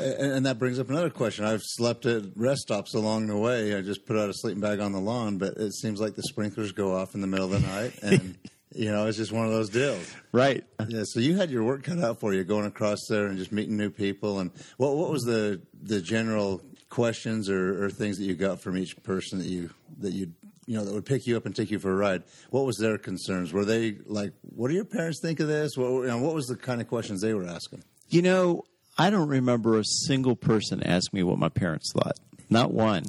And, 0.00 0.46
that 0.46 0.58
brings 0.58 0.78
up 0.78 0.90
another 0.90 1.10
question. 1.10 1.44
I've 1.44 1.62
slept 1.62 2.06
at 2.06 2.24
rest 2.34 2.62
stops 2.62 2.94
along 2.94 3.28
the 3.28 3.38
way. 3.38 3.74
I 3.74 3.80
just 3.80 4.04
put 4.04 4.16
out 4.16 4.28
a 4.28 4.34
sleeping 4.34 4.60
bag 4.60 4.80
on 4.80 4.92
the 4.92 5.00
lawn, 5.00 5.38
but 5.38 5.56
it 5.56 5.72
seems 5.72 6.00
like 6.00 6.16
the 6.16 6.22
sprinklers 6.24 6.72
go 6.72 6.94
off 6.94 7.14
in 7.14 7.20
the 7.20 7.26
middle 7.26 7.52
of 7.52 7.62
the 7.62 7.66
night, 7.66 7.94
and 8.02 8.36
you 8.74 8.90
know, 8.90 9.06
it's 9.06 9.16
just 9.16 9.32
one 9.32 9.46
of 9.46 9.52
those 9.52 9.70
deals. 9.70 10.12
right. 10.32 10.64
Yeah, 10.88 11.04
so 11.04 11.20
you 11.20 11.36
had 11.36 11.50
your 11.50 11.62
work 11.62 11.84
cut 11.84 11.98
out 12.00 12.20
for 12.20 12.34
you 12.34 12.42
going 12.44 12.66
across 12.66 12.98
there 13.08 13.26
and 13.26 13.38
just 13.38 13.52
meeting 13.52 13.76
new 13.76 13.90
people. 13.90 14.40
And 14.40 14.50
what 14.76 14.96
what 14.96 15.10
was 15.10 15.22
the 15.22 15.60
the 15.80 16.00
general 16.00 16.60
questions 16.90 17.48
or, 17.48 17.84
or 17.84 17.90
things 17.90 18.18
that 18.18 18.24
you 18.24 18.34
got 18.34 18.60
from 18.60 18.76
each 18.76 19.00
person 19.02 19.38
that 19.38 19.48
you 19.48 19.70
that 20.00 20.12
you 20.12 20.32
you 20.66 20.76
know 20.76 20.84
that 20.84 20.94
would 20.94 21.06
pick 21.06 21.26
you 21.26 21.36
up 21.36 21.46
and 21.46 21.54
take 21.54 21.70
you 21.70 21.78
for 21.78 21.92
a 21.92 21.96
ride? 21.96 22.22
What 22.50 22.64
was 22.64 22.78
their 22.78 22.98
concerns? 22.98 23.52
Were 23.52 23.64
they 23.64 23.96
like, 24.06 24.32
"What 24.42 24.68
do 24.68 24.74
your 24.74 24.84
parents 24.84 25.20
think 25.20 25.40
of 25.40 25.48
this?" 25.48 25.76
What 25.76 25.88
you 25.88 26.06
know, 26.06 26.18
what 26.18 26.34
was 26.34 26.46
the 26.46 26.56
kind 26.56 26.80
of 26.80 26.88
questions 26.88 27.20
they 27.20 27.34
were 27.34 27.46
asking? 27.46 27.84
You 28.08 28.22
know, 28.22 28.64
I 28.96 29.10
don't 29.10 29.28
remember 29.28 29.78
a 29.78 29.84
single 29.84 30.36
person 30.36 30.82
ask 30.82 31.12
me 31.12 31.22
what 31.22 31.38
my 31.38 31.48
parents 31.48 31.92
thought. 31.92 32.18
Not 32.50 32.72
one. 32.72 33.04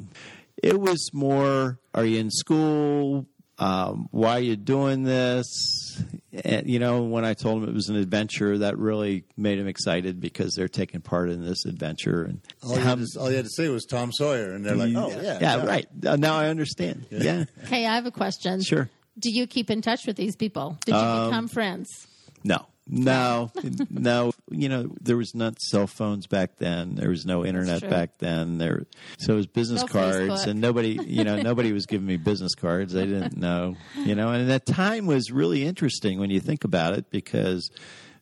It 0.62 0.80
was 0.80 1.10
more, 1.12 1.78
are 1.94 2.04
you 2.04 2.18
in 2.18 2.30
school? 2.30 3.26
Um, 3.58 4.08
why 4.10 4.38
are 4.38 4.40
you 4.40 4.56
doing 4.56 5.04
this? 5.04 5.46
And, 6.44 6.68
you 6.68 6.78
know, 6.78 7.02
when 7.04 7.24
I 7.24 7.34
told 7.34 7.62
him 7.62 7.68
it 7.68 7.74
was 7.74 7.88
an 7.88 7.96
adventure, 7.96 8.58
that 8.58 8.76
really 8.78 9.24
made 9.36 9.58
him 9.58 9.66
excited 9.68 10.20
because 10.20 10.54
they're 10.54 10.68
taking 10.68 11.00
part 11.00 11.30
in 11.30 11.44
this 11.44 11.64
adventure. 11.64 12.22
And 12.24 12.40
All 12.62 12.76
you, 12.76 12.80
had 12.82 12.98
to, 12.98 13.06
all 13.20 13.30
you 13.30 13.36
had 13.36 13.44
to 13.46 13.50
say 13.50 13.68
was 13.68 13.84
Tom 13.86 14.10
Sawyer, 14.12 14.52
and 14.52 14.64
they're 14.64 14.74
like, 14.76 14.94
"Oh 14.94 15.08
yeah, 15.20 15.38
yeah, 15.40 15.64
right. 15.64 15.86
Uh, 16.04 16.16
now 16.16 16.36
I 16.36 16.48
understand. 16.48 17.06
Yeah, 17.10 17.44
Hey, 17.66 17.86
I 17.86 17.94
have 17.94 18.06
a 18.06 18.10
question. 18.10 18.62
sure. 18.62 18.88
Do 19.18 19.30
you 19.30 19.46
keep 19.46 19.70
in 19.70 19.80
touch 19.80 20.06
with 20.06 20.16
these 20.16 20.36
people? 20.36 20.78
Did 20.84 20.94
you 20.94 21.00
Um, 21.00 21.30
become 21.30 21.48
friends? 21.48 21.88
No, 22.44 22.66
no, 22.88 23.50
no. 23.90 24.32
You 24.50 24.68
know, 24.68 24.94
there 25.00 25.16
was 25.16 25.34
not 25.34 25.60
cell 25.60 25.86
phones 25.86 26.26
back 26.26 26.58
then. 26.58 26.94
There 26.94 27.08
was 27.08 27.26
no 27.26 27.44
internet 27.44 27.88
back 27.88 28.18
then. 28.18 28.58
There, 28.58 28.86
so 29.18 29.32
it 29.32 29.36
was 29.36 29.46
business 29.46 29.82
No 29.82 29.88
cards, 29.88 30.44
Facebook. 30.44 30.46
and 30.46 30.60
nobody, 30.60 30.98
you 31.04 31.24
know, 31.24 31.36
nobody 31.42 31.72
was 31.72 31.86
giving 31.86 32.06
me 32.06 32.16
business 32.16 32.54
cards. 32.54 32.92
They 32.92 33.06
didn't 33.06 33.36
know, 33.36 33.76
you 33.96 34.14
know. 34.14 34.28
And 34.28 34.48
that 34.50 34.66
time 34.66 35.06
was 35.06 35.32
really 35.32 35.64
interesting 35.64 36.20
when 36.20 36.30
you 36.30 36.40
think 36.40 36.64
about 36.64 36.94
it 36.94 37.10
because 37.10 37.70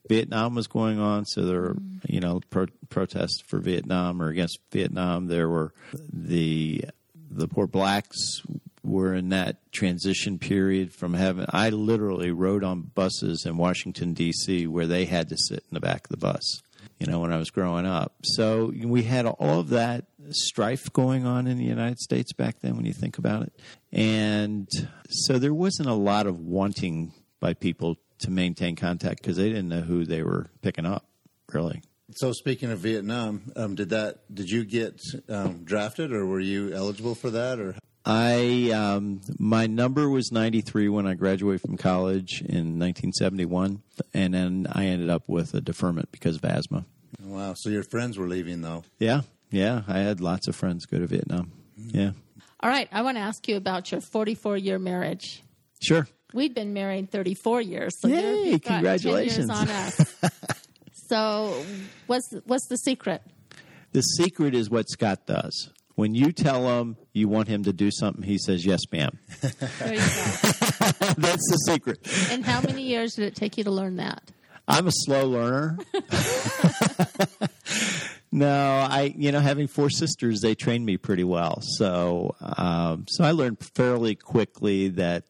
Vietnam 0.08 0.54
was 0.54 0.66
going 0.66 0.98
on, 0.98 1.26
so 1.26 1.42
there 1.42 1.60
were, 1.60 1.74
mm. 1.74 2.00
you 2.08 2.20
know, 2.20 2.40
pro- 2.50 2.66
protests 2.88 3.42
for 3.46 3.58
Vietnam 3.58 4.22
or 4.22 4.28
against 4.28 4.58
Vietnam. 4.70 5.26
There 5.26 5.48
were 5.48 5.72
the 6.10 6.84
the 7.30 7.48
poor 7.48 7.66
blacks 7.66 8.42
were 8.84 9.14
in 9.14 9.30
that 9.30 9.72
transition 9.72 10.38
period 10.38 10.92
from 10.92 11.14
having. 11.14 11.46
I 11.48 11.70
literally 11.70 12.30
rode 12.30 12.62
on 12.62 12.82
buses 12.82 13.44
in 13.46 13.56
Washington 13.56 14.12
D.C. 14.12 14.66
where 14.66 14.86
they 14.86 15.06
had 15.06 15.28
to 15.30 15.36
sit 15.36 15.64
in 15.70 15.74
the 15.74 15.80
back 15.80 16.04
of 16.04 16.10
the 16.10 16.16
bus. 16.16 16.62
You 16.98 17.06
know, 17.06 17.20
when 17.20 17.32
I 17.32 17.38
was 17.38 17.50
growing 17.50 17.86
up, 17.86 18.14
so 18.22 18.72
we 18.84 19.02
had 19.02 19.26
all 19.26 19.60
of 19.60 19.70
that 19.70 20.04
strife 20.30 20.92
going 20.92 21.26
on 21.26 21.46
in 21.46 21.58
the 21.58 21.64
United 21.64 21.98
States 21.98 22.32
back 22.32 22.60
then. 22.60 22.76
When 22.76 22.84
you 22.84 22.92
think 22.92 23.18
about 23.18 23.42
it, 23.42 23.52
and 23.90 24.68
so 25.08 25.38
there 25.38 25.54
wasn't 25.54 25.88
a 25.88 25.94
lot 25.94 26.26
of 26.26 26.38
wanting 26.38 27.12
by 27.40 27.54
people 27.54 27.96
to 28.20 28.30
maintain 28.30 28.76
contact 28.76 29.22
because 29.22 29.36
they 29.36 29.48
didn't 29.48 29.68
know 29.68 29.80
who 29.80 30.04
they 30.04 30.22
were 30.22 30.46
picking 30.62 30.86
up. 30.86 31.06
Really, 31.52 31.82
So 32.12 32.32
speaking 32.32 32.70
of 32.70 32.78
Vietnam, 32.80 33.52
um, 33.56 33.74
did 33.74 33.90
that? 33.90 34.20
Did 34.32 34.50
you 34.50 34.64
get 34.64 35.00
um, 35.28 35.64
drafted, 35.64 36.12
or 36.12 36.26
were 36.26 36.40
you 36.40 36.72
eligible 36.72 37.14
for 37.14 37.30
that? 37.30 37.58
Or 37.58 37.76
I 38.06 38.70
um, 38.70 39.20
my 39.38 39.66
number 39.66 40.08
was 40.10 40.30
93 40.30 40.88
when 40.90 41.06
I 41.06 41.14
graduated 41.14 41.62
from 41.62 41.76
college 41.76 42.40
in 42.42 42.78
1971, 42.78 43.82
and 44.12 44.34
then 44.34 44.66
I 44.70 44.86
ended 44.86 45.08
up 45.08 45.22
with 45.26 45.54
a 45.54 45.60
deferment 45.60 46.10
because 46.12 46.36
of 46.36 46.44
asthma. 46.44 46.84
wow, 47.22 47.54
so 47.56 47.70
your 47.70 47.82
friends 47.82 48.18
were 48.18 48.28
leaving 48.28 48.60
though. 48.60 48.84
Yeah, 48.98 49.22
yeah, 49.50 49.82
I 49.88 49.98
had 50.00 50.20
lots 50.20 50.48
of 50.48 50.54
friends 50.56 50.84
go 50.84 50.98
to 50.98 51.06
Vietnam. 51.06 51.52
Yeah, 51.76 52.10
All 52.60 52.68
right, 52.70 52.88
I 52.92 53.02
want 53.02 53.16
to 53.16 53.22
ask 53.22 53.48
you 53.48 53.56
about 53.56 53.90
your 53.90 54.00
44 54.00 54.56
year 54.58 54.78
marriage. 54.78 55.42
sure. 55.82 56.06
We'd 56.34 56.52
been 56.54 56.72
married 56.74 57.12
34 57.12 57.60
years. 57.62 57.92
So 58.00 58.08
Yay, 58.08 58.14
you're- 58.20 58.50
you've 58.50 58.62
got 58.62 58.68
10 58.68 58.76
congratulations. 58.78 59.48
years 59.48 59.50
on 59.50 59.68
us. 59.70 60.14
so, 61.08 61.64
what's 62.06 62.28
what's 62.44 62.66
the 62.68 62.76
secret? 62.76 63.22
The 63.92 64.00
secret 64.02 64.54
is 64.54 64.68
what 64.68 64.88
Scott 64.90 65.26
does. 65.26 65.70
When 65.94 66.14
you 66.14 66.32
tell 66.32 66.80
him 66.80 66.96
you 67.12 67.28
want 67.28 67.48
him 67.48 67.64
to 67.64 67.72
do 67.72 67.90
something, 67.90 68.22
he 68.22 68.38
says 68.38 68.66
yes, 68.66 68.80
ma'am. 68.90 69.18
There 69.78 69.94
you 69.94 70.00
go. 70.00 70.04
That's 71.16 71.46
the 71.50 71.58
secret. 71.68 72.00
and 72.30 72.44
how 72.44 72.60
many 72.60 72.82
years 72.82 73.14
did 73.14 73.26
it 73.26 73.36
take 73.36 73.56
you 73.56 73.64
to 73.64 73.70
learn 73.70 73.96
that? 73.96 74.22
I'm 74.66 74.86
a 74.86 74.92
slow 74.92 75.28
learner. 75.28 75.78
no, 78.32 78.50
I 78.50 79.14
you 79.16 79.30
know 79.30 79.40
having 79.40 79.66
four 79.68 79.90
sisters, 79.90 80.40
they 80.40 80.54
trained 80.54 80.86
me 80.86 80.96
pretty 80.96 81.24
well. 81.24 81.60
So 81.60 82.34
um, 82.40 83.04
so 83.08 83.24
I 83.24 83.32
learned 83.32 83.58
fairly 83.60 84.14
quickly 84.14 84.88
that 84.88 85.24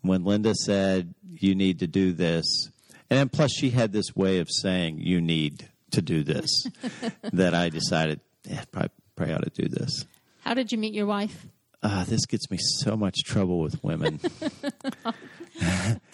when 0.00 0.24
Linda 0.24 0.54
said 0.54 1.14
you 1.30 1.54
need 1.54 1.80
to 1.80 1.86
do 1.86 2.12
this, 2.12 2.70
and 3.10 3.18
then 3.18 3.28
plus 3.28 3.52
she 3.52 3.70
had 3.70 3.92
this 3.92 4.16
way 4.16 4.38
of 4.38 4.48
saying 4.50 4.98
you 4.98 5.20
need 5.20 5.68
to 5.90 6.00
do 6.02 6.24
this, 6.24 6.66
that 7.32 7.54
I 7.54 7.68
decided 7.68 8.20
yeah, 8.48 8.64
probably, 8.72 8.90
probably 9.26 9.34
ought 9.34 9.54
to 9.54 9.62
do 9.62 9.68
this. 9.68 10.04
How 10.40 10.54
did 10.54 10.72
you 10.72 10.78
meet 10.78 10.94
your 10.94 11.06
wife? 11.06 11.46
Uh, 11.82 12.04
this 12.04 12.26
gets 12.26 12.50
me 12.50 12.58
so 12.60 12.96
much 12.96 13.24
trouble 13.24 13.60
with 13.60 13.82
women. 13.82 14.20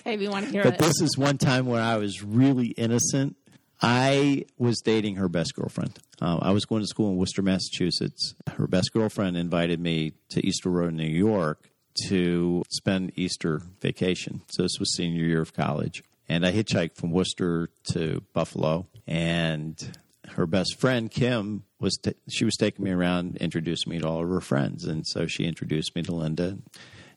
Okay, 0.01 0.17
we 0.17 0.27
want 0.29 0.47
to 0.47 0.51
hear 0.51 0.65
But 0.65 0.75
it. 0.75 0.79
But 0.79 0.87
this 0.87 1.01
is 1.01 1.17
one 1.17 1.39
time 1.39 1.67
where 1.67 1.81
I 1.81 1.97
was 1.97 2.23
really 2.25 2.69
innocent. 2.69 3.37
I 3.81 4.47
was 4.59 4.81
dating 4.81 5.17
her 5.17 5.29
best 5.29 5.55
girlfriend. 5.55 5.99
Uh, 6.21 6.39
I 6.43 6.51
was 6.51 6.65
going 6.65 6.83
to 6.83 6.87
school 6.89 7.11
in 7.11 7.17
Worcester, 7.17 7.43
Massachusetts. 7.43 8.35
Her 8.57 8.67
best 8.67 8.93
girlfriend 8.93 9.37
invited 9.37 9.81
me 9.81 10.15
to 10.31 10.45
East 10.45 10.67
Aurora, 10.67 10.91
New 10.91 11.07
York, 11.07 11.71
to 12.09 12.65
spend 12.71 13.13
Easter 13.15 13.63
vacation. 13.81 14.43
So 14.49 14.63
this 14.65 14.79
was 14.81 14.95
senior 14.97 15.25
year 15.25 15.41
of 15.41 15.55
college, 15.55 16.03
and 16.29 16.45
I 16.45 16.53
hitchhiked 16.53 16.97
from 16.97 17.13
Worcester 17.13 17.71
to 17.93 18.25
Buffalo. 18.33 18.87
And 19.07 19.99
her 20.31 20.47
best 20.47 20.81
friend 20.81 21.11
Kim 21.11 21.63
was 21.81 21.97
t- 21.97 22.15
she 22.29 22.45
was 22.45 22.57
taking 22.57 22.85
me 22.85 22.91
around, 22.91 23.37
introducing 23.37 23.91
me 23.91 23.99
to 24.01 24.09
all 24.09 24.23
of 24.23 24.29
her 24.29 24.41
friends, 24.41 24.85
and 24.85 25.07
so 25.07 25.27
she 25.27 25.45
introduced 25.45 25.95
me 25.95 26.03
to 26.03 26.15
Linda. 26.15 26.59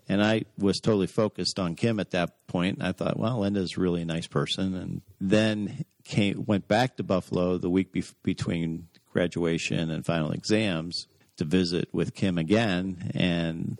And 0.07 0.21
I 0.21 0.43
was 0.57 0.79
totally 0.79 1.07
focused 1.07 1.59
on 1.59 1.75
Kim 1.75 1.99
at 1.99 2.11
that 2.11 2.47
point. 2.47 2.83
I 2.83 2.91
thought, 2.91 3.17
well, 3.17 3.39
Linda's 3.39 3.77
really 3.77 4.01
a 4.01 4.05
nice 4.05 4.27
person. 4.27 4.75
And 4.75 5.01
then 5.21 5.85
came 6.03 6.43
went 6.45 6.67
back 6.67 6.97
to 6.97 7.03
Buffalo 7.03 7.57
the 7.57 7.69
week 7.69 7.93
bef- 7.93 8.15
between 8.23 8.87
graduation 9.13 9.89
and 9.89 10.05
final 10.05 10.31
exams 10.31 11.07
to 11.37 11.45
visit 11.45 11.89
with 11.93 12.13
Kim 12.13 12.37
again. 12.37 13.11
And 13.13 13.79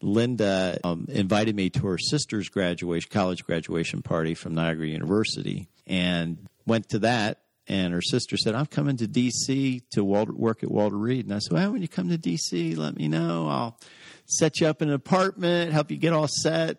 Linda 0.00 0.78
um, 0.84 1.06
invited 1.08 1.56
me 1.56 1.70
to 1.70 1.86
her 1.86 1.98
sister's 1.98 2.48
graduation, 2.48 3.10
college 3.12 3.44
graduation 3.44 4.02
party 4.02 4.34
from 4.34 4.54
Niagara 4.54 4.86
University, 4.86 5.68
and 5.86 6.48
went 6.66 6.88
to 6.90 7.00
that. 7.00 7.40
And 7.68 7.92
her 7.92 8.00
sister 8.00 8.36
said, 8.36 8.54
"I'm 8.54 8.66
coming 8.66 8.96
to 8.96 9.06
D.C. 9.06 9.82
to 9.92 10.02
Walter, 10.02 10.32
work 10.32 10.62
at 10.62 10.70
Walter 10.70 10.96
Reed." 10.96 11.26
And 11.26 11.34
I 11.34 11.38
said, 11.38 11.52
"Well, 11.52 11.72
when 11.72 11.82
you 11.82 11.88
come 11.88 12.08
to 12.08 12.18
D.C., 12.18 12.74
let 12.74 12.96
me 12.96 13.08
know. 13.08 13.46
I'll 13.48 13.78
set 14.26 14.60
you 14.60 14.66
up 14.66 14.80
in 14.82 14.88
an 14.88 14.94
apartment, 14.94 15.72
help 15.72 15.90
you 15.90 15.98
get 15.98 16.12
all 16.12 16.28
set." 16.28 16.78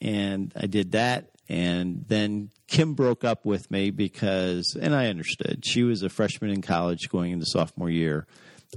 And 0.00 0.52
I 0.56 0.66
did 0.66 0.92
that. 0.92 1.30
And 1.48 2.04
then 2.08 2.50
Kim 2.66 2.94
broke 2.94 3.24
up 3.24 3.44
with 3.44 3.70
me 3.70 3.90
because, 3.90 4.76
and 4.80 4.94
I 4.94 5.08
understood. 5.08 5.64
She 5.66 5.82
was 5.82 6.02
a 6.02 6.08
freshman 6.08 6.50
in 6.50 6.62
college 6.62 7.10
going 7.10 7.32
into 7.32 7.44
sophomore 7.44 7.90
year. 7.90 8.26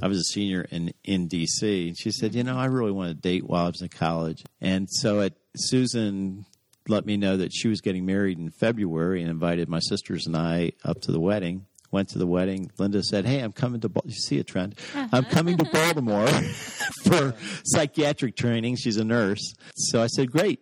I 0.01 0.07
was 0.07 0.17
a 0.17 0.23
senior 0.23 0.67
in, 0.69 0.93
in 1.03 1.29
DC. 1.29 1.87
And 1.87 1.97
she 1.97 2.11
said, 2.11 2.35
You 2.35 2.43
know, 2.43 2.57
I 2.57 2.65
really 2.65 2.91
want 2.91 3.09
to 3.09 3.13
date 3.13 3.47
while 3.47 3.65
I 3.65 3.69
was 3.69 3.81
in 3.81 3.89
college. 3.89 4.43
And 4.59 4.89
so 4.89 5.21
at 5.21 5.33
Susan 5.55 6.45
let 6.87 7.05
me 7.05 7.17
know 7.17 7.37
that 7.37 7.51
she 7.53 7.67
was 7.67 7.81
getting 7.81 8.05
married 8.05 8.37
in 8.39 8.51
February 8.51 9.21
and 9.21 9.29
invited 9.29 9.67
my 9.69 9.79
sisters 9.79 10.27
and 10.27 10.35
I 10.37 10.71
up 10.83 11.01
to 11.01 11.11
the 11.11 11.19
wedding. 11.19 11.65
Went 11.91 12.09
to 12.09 12.17
the 12.19 12.27
wedding. 12.27 12.71
Linda 12.77 13.01
said, 13.03 13.25
"Hey, 13.25 13.39
I'm 13.39 13.53
coming 13.53 13.79
to. 13.81 13.89
Bal- 13.89 14.03
You 14.05 14.13
see 14.15 14.37
a 14.39 14.43
trend? 14.43 14.75
Uh-huh. 14.93 15.07
I'm 15.13 15.23
coming 15.25 15.55
to 15.57 15.63
Baltimore 15.71 16.27
for 17.03 17.33
psychiatric 17.63 18.35
training. 18.35 18.75
She's 18.75 18.97
a 18.97 19.03
nurse, 19.05 19.53
so 19.75 20.01
I 20.01 20.07
said, 20.07 20.31
"Great, 20.31 20.59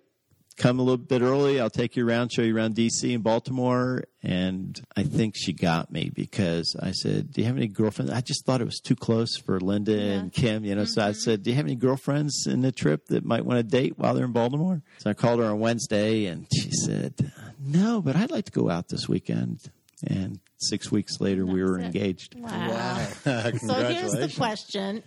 come 0.57 0.79
a 0.79 0.83
little 0.83 0.97
bit 0.97 1.21
early. 1.21 1.59
I'll 1.59 1.69
take 1.69 1.95
you 1.95 2.07
around, 2.07 2.31
show 2.31 2.41
you 2.41 2.55
around 2.55 2.75
DC 2.75 3.13
and 3.13 3.23
Baltimore. 3.23 4.03
And 4.21 4.79
I 4.95 5.03
think 5.03 5.35
she 5.35 5.53
got 5.53 5.91
me 5.91 6.11
because 6.13 6.75
I 6.81 6.91
said, 6.91 7.31
Do 7.31 7.41
you 7.41 7.47
have 7.47 7.57
any 7.57 7.67
girlfriends? 7.67 8.11
I 8.11 8.21
just 8.21 8.45
thought 8.45 8.61
it 8.61 8.65
was 8.65 8.79
too 8.79 8.95
close 8.95 9.37
for 9.37 9.59
Linda 9.59 9.99
and 9.99 10.31
Kim, 10.31 10.63
you 10.63 10.75
know. 10.75 10.85
So 10.85 11.01
I 11.01 11.09
mm-hmm. 11.09 11.19
said, 11.19 11.43
Do 11.43 11.49
you 11.49 11.55
have 11.55 11.65
any 11.65 11.75
girlfriends 11.75 12.47
in 12.47 12.61
the 12.61 12.71
trip 12.71 13.07
that 13.07 13.25
might 13.25 13.45
want 13.45 13.57
to 13.57 13.63
date 13.63 13.97
while 13.97 14.13
they're 14.13 14.25
in 14.25 14.31
Baltimore? 14.31 14.81
So 14.99 15.09
I 15.09 15.13
called 15.13 15.39
her 15.39 15.45
on 15.45 15.59
Wednesday 15.59 16.25
and 16.25 16.47
she 16.53 16.71
said, 16.71 17.31
No, 17.59 18.01
but 18.01 18.15
I'd 18.15 18.31
like 18.31 18.45
to 18.45 18.51
go 18.51 18.69
out 18.69 18.89
this 18.89 19.09
weekend. 19.09 19.59
And 20.05 20.39
six 20.57 20.91
weeks 20.91 21.19
later, 21.19 21.45
we 21.45 21.63
were 21.63 21.79
it. 21.79 21.85
engaged. 21.85 22.35
Wow. 22.37 23.07
So 23.25 23.73
here's 23.85 24.11
the 24.11 24.31
question: 24.35 25.03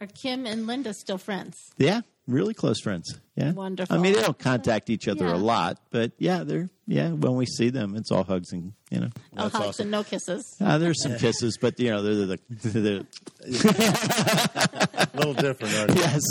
Are 0.00 0.06
Kim 0.06 0.46
and 0.46 0.66
Linda 0.66 0.94
still 0.94 1.18
friends? 1.18 1.56
Yeah, 1.76 2.00
really 2.28 2.54
close 2.54 2.80
friends. 2.80 3.18
Yeah, 3.34 3.52
Wonderful. 3.52 3.96
I 3.96 3.98
mean, 4.00 4.12
they 4.12 4.20
don't 4.22 4.38
contact 4.38 4.90
each 4.90 5.08
other 5.08 5.26
Yeah. 5.26 5.34
a 5.34 5.36
lot, 5.36 5.78
but 5.90 6.12
yeah, 6.18 6.44
they're 6.44 6.68
yeah. 6.86 7.08
When 7.10 7.34
we 7.36 7.46
see 7.46 7.70
them, 7.70 7.96
it's 7.96 8.10
all 8.12 8.22
hugs 8.24 8.52
and 8.52 8.72
you 8.90 9.00
know. 9.00 9.08
Oh, 9.36 9.42
That's 9.44 9.54
hugs 9.54 9.66
awesome. 9.68 9.82
and 9.84 9.90
no 9.90 10.04
kisses. 10.04 10.56
Uh, 10.60 10.78
there's 10.78 11.02
some 11.02 11.16
kisses, 11.18 11.58
but 11.60 11.78
you 11.80 11.90
know 11.90 12.02
they're 12.02 12.14
the, 12.26 12.38
they're, 12.68 13.02
A 15.00 15.08
little 15.14 15.34
different, 15.34 15.74
aren't 15.76 15.94
you? 15.94 16.00
yes. 16.00 16.22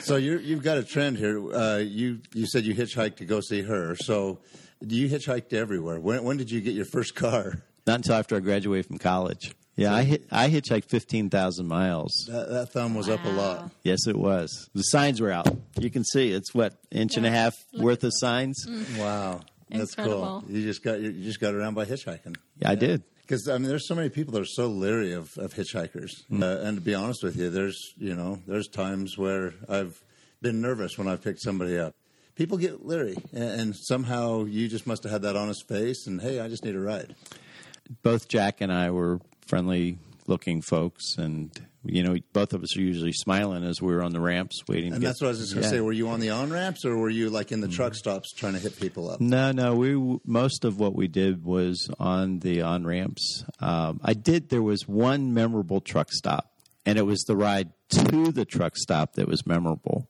So 0.00 0.16
you 0.16 0.38
you've 0.38 0.62
got 0.62 0.78
a 0.78 0.84
trend 0.84 1.18
here. 1.18 1.52
Uh, 1.54 1.76
you 1.78 2.20
you 2.34 2.46
said 2.46 2.64
you 2.64 2.74
hitchhiked 2.74 3.16
to 3.16 3.24
go 3.24 3.40
see 3.40 3.62
her. 3.62 3.96
So 3.96 4.40
you 4.80 5.08
hitchhiked 5.08 5.52
everywhere. 5.52 6.00
When 6.00 6.22
when 6.24 6.36
did 6.36 6.50
you 6.50 6.60
get 6.60 6.74
your 6.74 6.86
first 6.86 7.14
car? 7.14 7.62
Not 7.86 7.96
until 7.96 8.14
after 8.16 8.36
I 8.36 8.40
graduated 8.40 8.86
from 8.86 8.98
college. 8.98 9.52
Yeah, 9.76 9.94
I 9.94 10.02
hit 10.02 10.26
I 10.30 10.50
hitchhiked 10.50 10.84
fifteen 10.84 11.30
thousand 11.30 11.66
miles. 11.66 12.26
That, 12.28 12.50
that 12.50 12.72
thumb 12.72 12.94
was 12.94 13.08
up 13.08 13.24
a 13.24 13.30
lot. 13.30 13.70
Yes, 13.82 14.06
it 14.06 14.16
was. 14.16 14.68
The 14.74 14.82
signs 14.82 15.20
were 15.20 15.30
out. 15.30 15.48
You 15.78 15.90
can 15.90 16.04
see 16.04 16.32
it's 16.32 16.52
what 16.54 16.74
inch 16.90 17.16
and 17.16 17.24
a 17.24 17.30
half 17.30 17.54
worth 17.78 18.04
of 18.04 18.12
signs. 18.14 18.66
Wow, 18.98 19.40
that's 19.70 19.94
Incredible. 19.94 20.42
cool. 20.42 20.44
You 20.50 20.62
just 20.62 20.82
got 20.82 21.00
you 21.00 21.12
just 21.12 21.40
got 21.40 21.54
around 21.54 21.74
by 21.74 21.86
hitchhiking. 21.86 22.36
Yeah, 22.58 22.70
I 22.70 22.74
did. 22.74 23.02
Because 23.22 23.48
I 23.48 23.58
mean, 23.58 23.68
there's 23.68 23.86
so 23.86 23.94
many 23.94 24.08
people 24.08 24.32
that 24.34 24.42
are 24.42 24.44
so 24.44 24.66
leery 24.66 25.12
of, 25.12 25.38
of 25.38 25.54
hitchhikers. 25.54 26.10
Mm. 26.30 26.42
Uh, 26.42 26.66
and 26.66 26.76
to 26.76 26.80
be 26.82 26.94
honest 26.94 27.22
with 27.22 27.36
you, 27.36 27.48
there's 27.48 27.94
you 27.96 28.14
know 28.14 28.40
there's 28.46 28.68
times 28.68 29.16
where 29.16 29.54
I've 29.68 30.02
been 30.42 30.60
nervous 30.60 30.98
when 30.98 31.08
I've 31.08 31.22
picked 31.22 31.40
somebody 31.40 31.78
up. 31.78 31.94
People 32.34 32.58
get 32.58 32.84
leery, 32.84 33.16
and, 33.32 33.60
and 33.60 33.76
somehow 33.76 34.44
you 34.44 34.68
just 34.68 34.86
must 34.86 35.04
have 35.04 35.12
had 35.12 35.22
that 35.22 35.36
honest 35.36 35.68
face. 35.68 36.06
And 36.06 36.20
hey, 36.20 36.40
I 36.40 36.48
just 36.48 36.64
need 36.64 36.74
a 36.74 36.80
ride. 36.80 37.14
Both 38.02 38.28
Jack 38.28 38.60
and 38.60 38.72
I 38.72 38.90
were 38.90 39.20
friendly 39.50 39.98
looking 40.26 40.62
folks, 40.62 41.16
and 41.18 41.50
you 41.84 42.02
know, 42.02 42.14
both 42.34 42.52
of 42.52 42.62
us 42.62 42.76
are 42.76 42.80
usually 42.82 43.12
smiling 43.12 43.64
as 43.64 43.80
we 43.80 43.92
were 43.92 44.02
on 44.02 44.12
the 44.12 44.20
ramps 44.20 44.62
waiting. 44.68 44.92
And 44.92 45.02
that's 45.02 45.20
what 45.22 45.28
I 45.28 45.30
was 45.30 45.38
just 45.40 45.54
going 45.54 45.62
to 45.62 45.68
Yeah. 45.68 45.76
say. 45.76 45.80
Were 45.80 45.92
you 45.92 46.08
on 46.08 46.20
the 46.20 46.28
on 46.28 46.50
ramps 46.50 46.84
or 46.84 46.94
were 46.98 47.08
you 47.08 47.30
like 47.30 47.52
in 47.52 47.62
the 47.62 47.68
truck 47.68 47.94
stops 47.94 48.32
trying 48.34 48.52
to 48.52 48.58
hit 48.58 48.78
people 48.78 49.10
up? 49.10 49.18
No, 49.18 49.50
no. 49.50 49.74
We 49.74 50.18
most 50.26 50.64
of 50.66 50.78
what 50.78 50.94
we 50.94 51.08
did 51.08 51.42
was 51.42 51.88
on 51.98 52.40
the 52.40 52.60
on 52.60 52.84
ramps. 52.84 53.44
Um, 53.60 53.98
I 54.04 54.12
did. 54.12 54.50
There 54.50 54.62
was 54.62 54.86
one 54.86 55.32
memorable 55.32 55.80
truck 55.80 56.12
stop, 56.12 56.52
and 56.84 56.98
it 56.98 57.06
was 57.06 57.20
the 57.22 57.34
ride 57.36 57.70
to 57.90 58.30
the 58.30 58.44
truck 58.44 58.76
stop 58.76 59.14
that 59.14 59.26
was 59.26 59.46
memorable. 59.46 60.06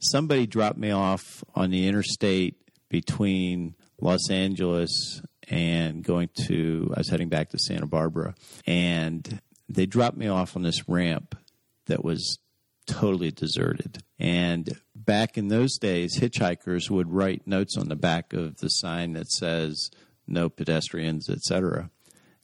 Somebody 0.00 0.46
dropped 0.46 0.78
me 0.78 0.90
off 0.90 1.44
on 1.54 1.70
the 1.70 1.86
interstate 1.86 2.56
between 2.88 3.74
Los 4.00 4.30
Angeles 4.30 5.20
and 5.52 6.02
going 6.02 6.30
to. 6.46 6.90
I 6.96 7.00
was 7.00 7.10
heading 7.10 7.28
back 7.28 7.50
to 7.50 7.58
Santa 7.58 7.86
Barbara, 7.86 8.34
and 8.66 9.40
they 9.68 9.86
dropped 9.86 10.16
me 10.16 10.26
off 10.28 10.56
on 10.56 10.62
this 10.62 10.88
ramp 10.88 11.36
that 11.86 12.02
was 12.02 12.38
totally 12.86 13.30
deserted. 13.30 14.02
And 14.18 14.78
back 14.96 15.36
in 15.36 15.48
those 15.48 15.76
days, 15.78 16.18
hitchhikers 16.18 16.90
would 16.90 17.12
write 17.12 17.46
notes 17.46 17.76
on 17.76 17.88
the 17.88 17.96
back 17.96 18.32
of 18.32 18.56
the 18.58 18.68
sign 18.68 19.12
that 19.12 19.30
says 19.30 19.90
no 20.26 20.48
pedestrians, 20.48 21.28
etc. 21.28 21.90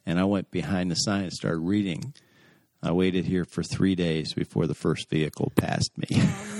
And 0.05 0.19
I 0.19 0.23
went 0.25 0.51
behind 0.51 0.91
the 0.91 0.95
sign 0.95 1.23
and 1.23 1.33
started 1.33 1.59
reading. 1.59 2.13
I 2.81 2.91
waited 2.91 3.25
here 3.25 3.43
for 3.43 3.63
three 3.63 3.95
days 3.95 4.33
before 4.33 4.67
the 4.67 4.75
first 4.75 5.09
vehicle 5.09 5.51
passed 5.55 5.97
me. 5.97 6.07
Oh, 6.11 6.55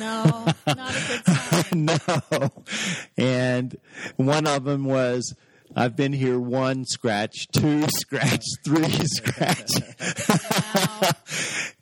no, 0.67 0.73
not 0.73 0.95
a 0.95 1.07
good 1.07 1.25
sign. 1.35 1.85
no. 1.85 2.63
And 3.17 3.77
one 4.17 4.45
of 4.47 4.65
them 4.65 4.83
was 4.83 5.33
I've 5.75 5.95
been 5.95 6.13
here 6.13 6.39
one 6.39 6.85
scratch, 6.85 7.47
two 7.51 7.85
scratch, 7.87 8.43
three 8.65 8.89
scratch. 9.05 9.71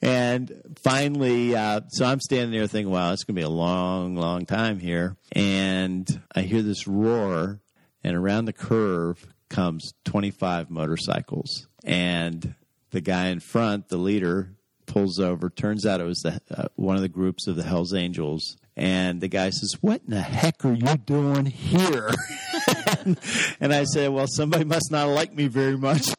and 0.01 0.51
finally, 0.84 1.56
uh, 1.56 1.82
so 1.89 2.06
I'm 2.06 2.20
standing 2.20 2.51
there 2.51 2.67
thinking, 2.67 2.91
wow, 2.91 3.13
it's 3.13 3.24
going 3.24 3.36
to 3.36 3.39
be 3.39 3.46
a 3.46 3.50
long, 3.50 4.15
long 4.15 4.46
time 4.46 4.79
here. 4.79 5.15
And 5.32 6.08
I 6.36 6.41
hear 6.41 6.62
this 6.62 6.88
roar, 6.88 7.62
and 8.03 8.15
around 8.15 8.46
the 8.46 8.53
curve 8.53 9.25
comes 9.50 9.94
25 10.06 10.70
motorcycles. 10.70 11.67
And 11.84 12.56
the 12.91 13.01
guy 13.01 13.27
in 13.27 13.39
front, 13.39 13.88
the 13.88 13.98
leader, 13.98 14.58
pulls 14.86 15.20
over. 15.20 15.50
Turns 15.50 15.86
out 15.86 16.01
it 16.01 16.06
was 16.06 16.20
the, 16.20 16.41
uh, 16.50 16.67
one 16.75 16.96
of 16.96 17.01
the 17.01 17.10
groups 17.10 17.48
of 17.48 17.56
the 17.56 17.63
Hells 17.63 17.94
Angels. 17.94 18.58
And 18.75 19.22
the 19.22 19.27
guy 19.27 19.50
says, 19.50 19.77
What 19.82 20.01
in 20.06 20.12
the 20.12 20.22
heck 20.22 20.63
are 20.65 20.74
you 20.74 20.98
doing 20.98 21.46
here? 21.46 22.12
and 23.59 23.73
I 23.73 23.83
said, 23.83 24.09
Well, 24.09 24.27
somebody 24.27 24.65
must 24.65 24.91
not 24.91 25.07
like 25.09 25.33
me 25.33 25.47
very 25.47 25.77
much. 25.77 26.09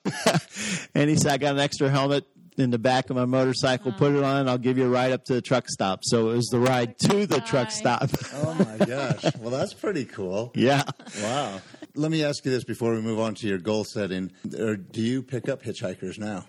and 0.95 1.11
he 1.11 1.16
said, 1.16 1.33
I 1.33 1.38
got 1.38 1.54
an 1.54 1.61
extra 1.61 1.88
helmet 1.88 2.25
in 2.59 2.71
the 2.71 2.78
back 2.78 3.11
of 3.11 3.16
my 3.16 3.25
motorcycle. 3.25 3.92
Put 3.92 4.14
it 4.14 4.23
on. 4.23 4.49
I'll 4.49 4.59
give 4.59 4.78
you 4.78 4.87
a 4.87 4.88
ride 4.88 5.12
up 5.12 5.25
to 5.26 5.35
the 5.35 5.42
truck 5.42 5.68
stop. 5.68 6.00
So 6.02 6.30
it 6.30 6.37
was 6.37 6.47
the 6.47 6.59
ride 6.59 6.99
to 7.00 7.26
the 7.26 7.37
oh 7.37 7.47
truck 7.47 7.71
stop. 7.71 8.11
Oh 8.35 8.54
my 8.54 8.85
gosh. 8.85 9.25
Well, 9.38 9.50
that's 9.50 9.75
pretty 9.75 10.04
cool. 10.04 10.52
yeah. 10.54 10.83
Wow. 11.23 11.61
Let 11.95 12.11
me 12.11 12.25
ask 12.25 12.45
you 12.45 12.50
this 12.50 12.64
before 12.64 12.95
we 12.95 13.00
move 13.00 13.21
on 13.21 13.35
to 13.37 13.49
your 13.49 13.59
goal 13.59 13.85
setting. 13.85 14.33
Or 14.59 14.76
do 14.76 15.00
you 15.00 15.23
pick 15.23 15.49
up 15.49 15.62
hitchhikers 15.62 16.18
now? 16.18 16.47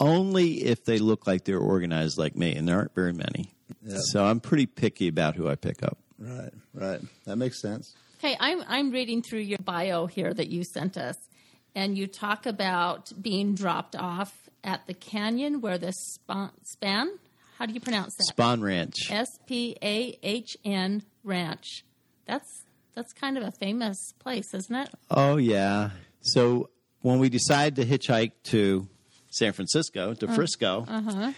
Only 0.00 0.64
if 0.64 0.84
they 0.84 0.98
look 0.98 1.26
like 1.26 1.44
they're 1.44 1.58
organized 1.58 2.18
like 2.18 2.34
me, 2.34 2.54
and 2.54 2.68
there 2.68 2.76
aren't 2.76 2.94
very 2.94 3.12
many. 3.12 3.54
Yep. 3.84 3.98
So 4.06 4.24
I'm 4.24 4.40
pretty 4.40 4.66
picky 4.66 5.08
about 5.08 5.36
who 5.36 5.48
I 5.48 5.54
pick 5.54 5.82
up. 5.82 5.98
Right, 6.18 6.52
right. 6.74 7.00
That 7.26 7.36
makes 7.36 7.60
sense. 7.60 7.94
Okay, 8.24 8.38
I'm 8.40 8.64
I'm 8.66 8.90
reading 8.90 9.20
through 9.20 9.40
your 9.40 9.58
bio 9.58 10.06
here 10.06 10.32
that 10.32 10.48
you 10.48 10.64
sent 10.64 10.96
us, 10.96 11.16
and 11.74 11.98
you 11.98 12.06
talk 12.06 12.46
about 12.46 13.12
being 13.20 13.54
dropped 13.54 13.94
off 13.94 14.48
at 14.62 14.86
the 14.86 14.94
canyon 14.94 15.60
where 15.60 15.76
the 15.76 15.92
span, 15.92 16.48
span 16.62 17.10
how 17.58 17.66
do 17.66 17.74
you 17.74 17.80
pronounce 17.80 18.14
that? 18.16 18.34
Spahn 18.34 18.62
Ranch. 18.62 19.10
S 19.10 19.28
P 19.46 19.76
A 19.82 20.18
H 20.22 20.56
N 20.64 21.02
Ranch. 21.22 21.84
That's 22.24 22.64
that's 22.94 23.12
kind 23.12 23.36
of 23.36 23.44
a 23.44 23.52
famous 23.52 24.14
place, 24.18 24.54
isn't 24.54 24.74
it? 24.74 24.88
Oh 25.10 25.36
yeah. 25.36 25.90
So 26.22 26.70
when 27.02 27.18
we 27.18 27.28
decided 27.28 27.76
to 27.76 27.84
hitchhike 27.84 28.32
to 28.44 28.88
San 29.32 29.52
Francisco 29.52 30.14
to 30.14 30.24
uh-huh. 30.24 30.34
Frisco, 30.34 30.86
uh-huh. 30.88 31.32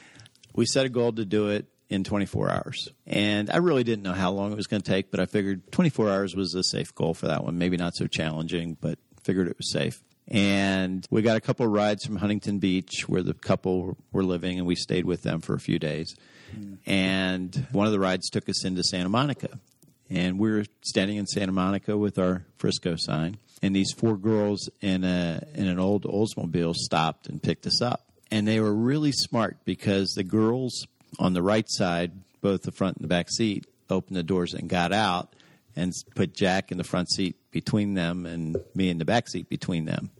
we 0.55 0.66
set 0.66 0.87
a 0.87 0.88
goal 0.88 1.12
to 1.14 1.25
do 1.25 1.49
it 1.49 1.66
in 1.88 2.05
24 2.05 2.51
hours. 2.51 2.88
And 3.07 3.51
I 3.51 3.59
really 3.59 3.85
didn't 3.85 4.03
know 4.03 4.12
how 4.12 4.33
long 4.33 4.53
it 4.53 4.57
was 4.57 4.66
going 4.66 4.83
to 4.83 4.90
take, 4.90 5.11
but 5.11 5.20
I 5.20 5.27
figured 5.27 5.70
24 5.72 6.11
hours 6.11 6.35
was 6.35 6.55
a 6.55 6.62
safe 6.62 6.94
goal 6.94 7.14
for 7.14 7.29
that 7.29 7.44
one. 7.44 7.59
Maybe 7.59 7.77
not 7.77 7.94
so 7.94 8.07
challenging, 8.07 8.77
but 8.81 8.99
figured 9.22 9.49
it 9.49 9.57
was 9.57 9.72
safe. 9.72 10.03
And 10.29 11.07
we 11.11 11.22
got 11.22 11.37
a 11.37 11.40
couple 11.40 11.66
of 11.66 11.72
rides 11.72 12.05
from 12.05 12.16
Huntington 12.16 12.59
Beach 12.59 13.05
where 13.07 13.22
the 13.22 13.35
couple 13.35 13.96
were 14.12 14.25
living, 14.25 14.59
and 14.59 14.66
we 14.66 14.75
stayed 14.75 15.05
with 15.05 15.22
them 15.22 15.40
for 15.40 15.55
a 15.55 15.61
few 15.61 15.79
days. 15.79 16.16
Hmm. 16.53 16.75
And 16.85 17.66
one 17.70 17.87
of 17.87 17.92
the 17.92 18.01
rides 18.01 18.29
took 18.29 18.49
us 18.49 18.64
into 18.64 18.83
Santa 18.83 19.09
Monica. 19.09 19.61
And 20.09 20.38
we 20.38 20.51
were 20.51 20.64
standing 20.83 21.16
in 21.16 21.27
Santa 21.27 21.53
Monica 21.53 21.96
with 21.96 22.18
our 22.18 22.46
Frisco 22.59 22.94
sign, 22.96 23.38
and 23.61 23.75
these 23.75 23.92
four 23.92 24.16
girls 24.16 24.70
in 24.81 25.03
a 25.03 25.42
in 25.55 25.66
an 25.66 25.81
old 25.81 26.05
Oldsmobile 26.05 26.75
stopped 26.75 27.29
and 27.29 27.42
picked 27.42 27.66
us 27.66 27.83
up. 27.83 28.03
And 28.31 28.46
they 28.46 28.61
were 28.61 28.72
really 28.72 29.11
smart 29.11 29.59
because 29.64 30.11
the 30.11 30.22
girls 30.22 30.87
on 31.19 31.33
the 31.33 31.42
right 31.42 31.66
side, 31.69 32.12
both 32.40 32.62
the 32.62 32.73
front 32.73 32.97
and 32.97 33.05
the 33.05 33.09
back 33.09 33.31
seat, 33.31 33.66
opened 33.90 34.16
the 34.16 34.23
doors 34.23 34.55
and 34.55 34.69
got 34.69 34.92
out 34.92 35.35
and 35.77 35.92
put 36.14 36.35
Jack 36.35 36.73
in 36.73 36.79
the 36.79 36.85
front 36.85 37.11
seat 37.11 37.37
between 37.51 37.95
them 37.95 38.27
and 38.27 38.57
me 38.75 38.88
in 38.88 38.99
the 38.99 39.05
back 39.05 39.29
seat 39.29 39.49
between 39.49 39.85
them. 39.85 40.11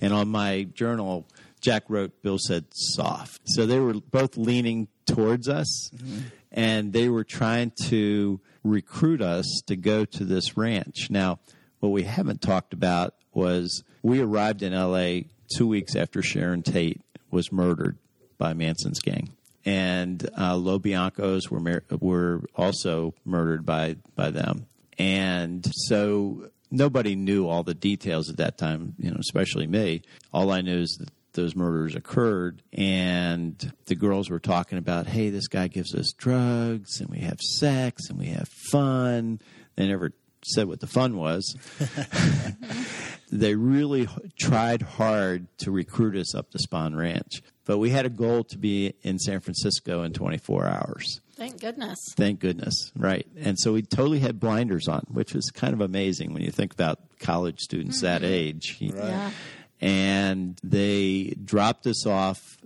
And 0.00 0.12
on 0.12 0.28
my 0.28 0.64
journal, 0.74 1.26
Jack 1.60 1.84
wrote, 1.88 2.22
Bill 2.22 2.38
said 2.38 2.66
soft. 2.72 3.42
So 3.46 3.66
they 3.66 3.78
were 3.78 3.94
both 3.94 4.36
leaning 4.36 4.88
towards 5.06 5.48
us 5.48 5.90
mm-hmm. 5.94 6.18
and 6.52 6.92
they 6.92 7.08
were 7.08 7.24
trying 7.24 7.72
to 7.86 8.40
recruit 8.64 9.22
us 9.22 9.62
to 9.66 9.76
go 9.76 10.04
to 10.04 10.24
this 10.24 10.56
ranch. 10.56 11.08
Now, 11.10 11.38
what 11.80 11.90
we 11.90 12.02
haven't 12.02 12.42
talked 12.42 12.72
about 12.72 13.14
was 13.32 13.84
we 14.02 14.20
arrived 14.20 14.62
in 14.62 14.72
LA 14.72 15.28
two 15.56 15.66
weeks 15.66 15.94
after 15.94 16.22
Sharon 16.22 16.62
Tate 16.62 17.00
was 17.30 17.52
murdered 17.52 17.98
by 18.36 18.52
Manson's 18.52 19.00
gang. 19.00 19.32
And 19.68 20.26
uh, 20.34 20.54
LaBiancas 20.54 21.50
were 21.50 21.60
mar- 21.60 21.84
were 22.00 22.40
also 22.54 23.12
murdered 23.26 23.66
by 23.66 23.96
by 24.16 24.30
them, 24.30 24.66
and 24.96 25.62
so 25.70 26.48
nobody 26.70 27.14
knew 27.16 27.46
all 27.46 27.64
the 27.64 27.74
details 27.74 28.30
at 28.30 28.38
that 28.38 28.56
time. 28.56 28.94
You 28.98 29.10
know, 29.10 29.18
especially 29.20 29.66
me. 29.66 30.00
All 30.32 30.50
I 30.50 30.62
knew 30.62 30.78
is 30.78 30.96
that 31.00 31.10
those 31.34 31.54
murders 31.54 31.94
occurred, 31.94 32.62
and 32.72 33.72
the 33.84 33.94
girls 33.94 34.30
were 34.30 34.40
talking 34.40 34.78
about, 34.78 35.06
"Hey, 35.06 35.28
this 35.28 35.48
guy 35.48 35.68
gives 35.68 35.94
us 35.94 36.12
drugs, 36.16 37.00
and 37.00 37.10
we 37.10 37.18
have 37.18 37.38
sex, 37.38 38.08
and 38.08 38.18
we 38.18 38.28
have 38.28 38.48
fun." 38.72 39.38
They 39.76 39.86
never 39.86 40.12
said 40.44 40.66
what 40.66 40.80
the 40.80 40.86
fun 40.86 41.18
was. 41.18 41.54
they 43.30 43.54
really 43.54 44.02
h- 44.02 44.08
tried 44.38 44.80
hard 44.80 45.46
to 45.58 45.70
recruit 45.70 46.16
us 46.16 46.34
up 46.34 46.50
to 46.52 46.58
Spahn 46.58 46.96
Ranch. 46.96 47.42
But 47.68 47.76
we 47.76 47.90
had 47.90 48.06
a 48.06 48.08
goal 48.08 48.44
to 48.44 48.56
be 48.56 48.94
in 49.02 49.18
San 49.18 49.40
Francisco 49.40 50.02
in 50.02 50.14
24 50.14 50.66
hours. 50.66 51.20
Thank 51.36 51.60
goodness. 51.60 51.98
Thank 52.16 52.40
goodness. 52.40 52.90
Right. 52.96 53.26
And 53.36 53.58
so 53.58 53.74
we 53.74 53.82
totally 53.82 54.20
had 54.20 54.40
blinders 54.40 54.88
on, 54.88 55.02
which 55.08 55.34
was 55.34 55.50
kind 55.50 55.74
of 55.74 55.82
amazing 55.82 56.32
when 56.32 56.40
you 56.40 56.50
think 56.50 56.72
about 56.72 56.98
college 57.20 57.60
students 57.60 58.00
that 58.00 58.24
age. 58.24 58.78
Yeah. 58.80 59.32
And 59.82 60.58
they 60.64 61.34
dropped 61.44 61.86
us 61.86 62.06
off 62.06 62.56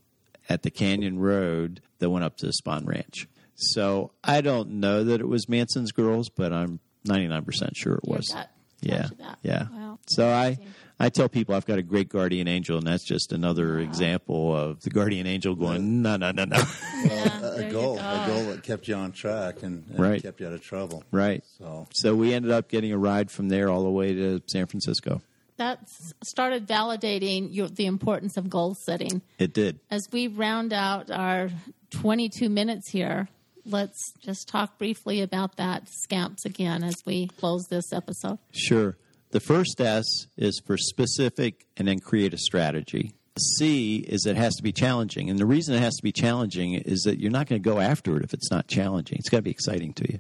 at 0.48 0.62
the 0.62 0.70
Canyon 0.70 1.18
Road 1.18 1.80
that 1.98 2.08
went 2.08 2.24
up 2.24 2.36
to 2.36 2.46
the 2.46 2.52
Spahn 2.52 2.86
Ranch. 2.86 3.26
So 3.56 4.12
I 4.22 4.40
don't 4.40 4.74
know 4.74 5.02
that 5.02 5.20
it 5.20 5.26
was 5.26 5.48
Manson's 5.48 5.90
Girls, 5.90 6.28
but 6.28 6.52
I'm 6.52 6.78
99% 7.08 7.72
sure 7.74 7.94
it 7.94 8.04
was. 8.04 8.32
Yeah. 8.80 9.08
Yeah. 9.42 9.66
Wow. 9.68 9.98
So 10.06 10.28
I, 10.28 10.46
Amazing. 10.46 10.66
I 10.68 10.81
tell 11.08 11.28
people 11.28 11.54
I've 11.54 11.66
got 11.66 11.78
a 11.78 11.82
great 11.82 12.08
guardian 12.08 12.48
angel, 12.48 12.78
and 12.78 12.86
that's 12.86 13.04
just 13.04 13.32
another 13.32 13.78
example 13.80 14.54
of 14.56 14.80
the 14.82 14.90
guardian 14.90 15.26
angel 15.26 15.54
going, 15.54 16.02
no, 16.02 16.16
no, 16.16 16.30
no, 16.30 16.44
no. 16.44 16.56
Yeah, 16.56 17.40
A, 17.42 17.46
a 17.46 17.50
there 17.56 17.66
you 17.66 17.72
goal, 17.72 17.96
go. 17.96 18.00
a 18.00 18.24
goal 18.26 18.44
that 18.52 18.62
kept 18.62 18.86
you 18.88 18.94
on 18.94 19.12
track 19.12 19.62
and, 19.62 19.84
and 19.90 19.98
Right. 19.98 20.22
kept 20.22 20.40
you 20.40 20.46
out 20.46 20.52
of 20.52 20.62
trouble. 20.62 21.02
right. 21.10 21.42
So 21.58 21.86
So 21.92 22.14
we 22.14 22.32
ended 22.34 22.50
up 22.52 22.68
getting 22.68 22.92
a 22.92 22.98
ride 22.98 23.30
from 23.30 23.48
there 23.48 23.68
all 23.68 23.82
the 23.82 23.90
way 23.90 24.14
to 24.14 24.40
San 24.46 24.66
Francisco. 24.66 25.22
That 25.58 25.80
started 26.24 26.66
validating 26.66 27.48
your, 27.54 27.68
the 27.68 27.86
importance 27.86 28.36
of 28.36 28.48
goal 28.48 28.74
setting. 28.74 29.22
It 29.38 29.52
did. 29.52 29.80
As 29.90 30.08
we 30.12 30.26
round 30.26 30.72
out 30.72 31.10
our 31.10 31.50
22 31.90 32.48
minutes 32.48 32.88
here, 32.90 33.28
let's 33.66 34.12
just 34.22 34.48
talk 34.48 34.78
briefly 34.78 35.20
about 35.20 35.56
that 35.56 35.88
scamps 35.88 36.44
again 36.44 36.82
as 36.82 36.94
we 37.04 37.28
close 37.28 37.66
this 37.68 37.92
episode. 37.92 38.38
Sure. 38.52 38.96
The 39.32 39.40
first 39.40 39.80
S 39.80 40.04
is 40.36 40.60
for 40.64 40.76
specific 40.76 41.66
and 41.76 41.88
then 41.88 41.98
create 41.98 42.34
a 42.34 42.38
strategy. 42.38 43.14
C 43.38 43.96
is 43.96 44.26
it 44.26 44.36
has 44.36 44.54
to 44.56 44.62
be 44.62 44.72
challenging. 44.72 45.30
And 45.30 45.38
the 45.38 45.46
reason 45.46 45.74
it 45.74 45.80
has 45.80 45.96
to 45.96 46.02
be 46.02 46.12
challenging 46.12 46.74
is 46.74 47.00
that 47.04 47.18
you're 47.18 47.30
not 47.30 47.48
going 47.48 47.62
to 47.62 47.68
go 47.68 47.80
after 47.80 48.18
it 48.18 48.24
if 48.24 48.34
it's 48.34 48.50
not 48.50 48.68
challenging. 48.68 49.16
It's 49.18 49.30
got 49.30 49.38
to 49.38 49.42
be 49.42 49.50
exciting 49.50 49.94
to 49.94 50.12
you. 50.12 50.18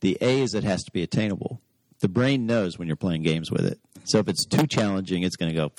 The 0.00 0.16
A 0.20 0.40
is 0.40 0.54
it 0.54 0.62
has 0.62 0.84
to 0.84 0.92
be 0.92 1.02
attainable. 1.02 1.60
The 1.98 2.08
brain 2.08 2.46
knows 2.46 2.78
when 2.78 2.86
you're 2.86 2.96
playing 2.96 3.24
games 3.24 3.50
with 3.50 3.66
it. 3.66 3.80
So 4.04 4.18
if 4.18 4.28
it's 4.28 4.46
too 4.46 4.68
challenging, 4.68 5.24
it's 5.24 5.34
going 5.34 5.52
to 5.52 5.56
go, 5.56 5.72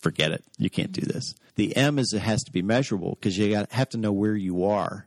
forget 0.00 0.32
it. 0.32 0.42
You 0.56 0.70
can't 0.70 0.92
do 0.92 1.02
this. 1.02 1.34
The 1.56 1.76
M 1.76 1.98
is 1.98 2.14
it 2.14 2.22
has 2.22 2.42
to 2.44 2.52
be 2.52 2.62
measurable 2.62 3.18
because 3.20 3.36
you 3.36 3.50
got, 3.50 3.70
have 3.72 3.90
to 3.90 3.98
know 3.98 4.12
where 4.12 4.34
you 4.34 4.64
are. 4.64 5.06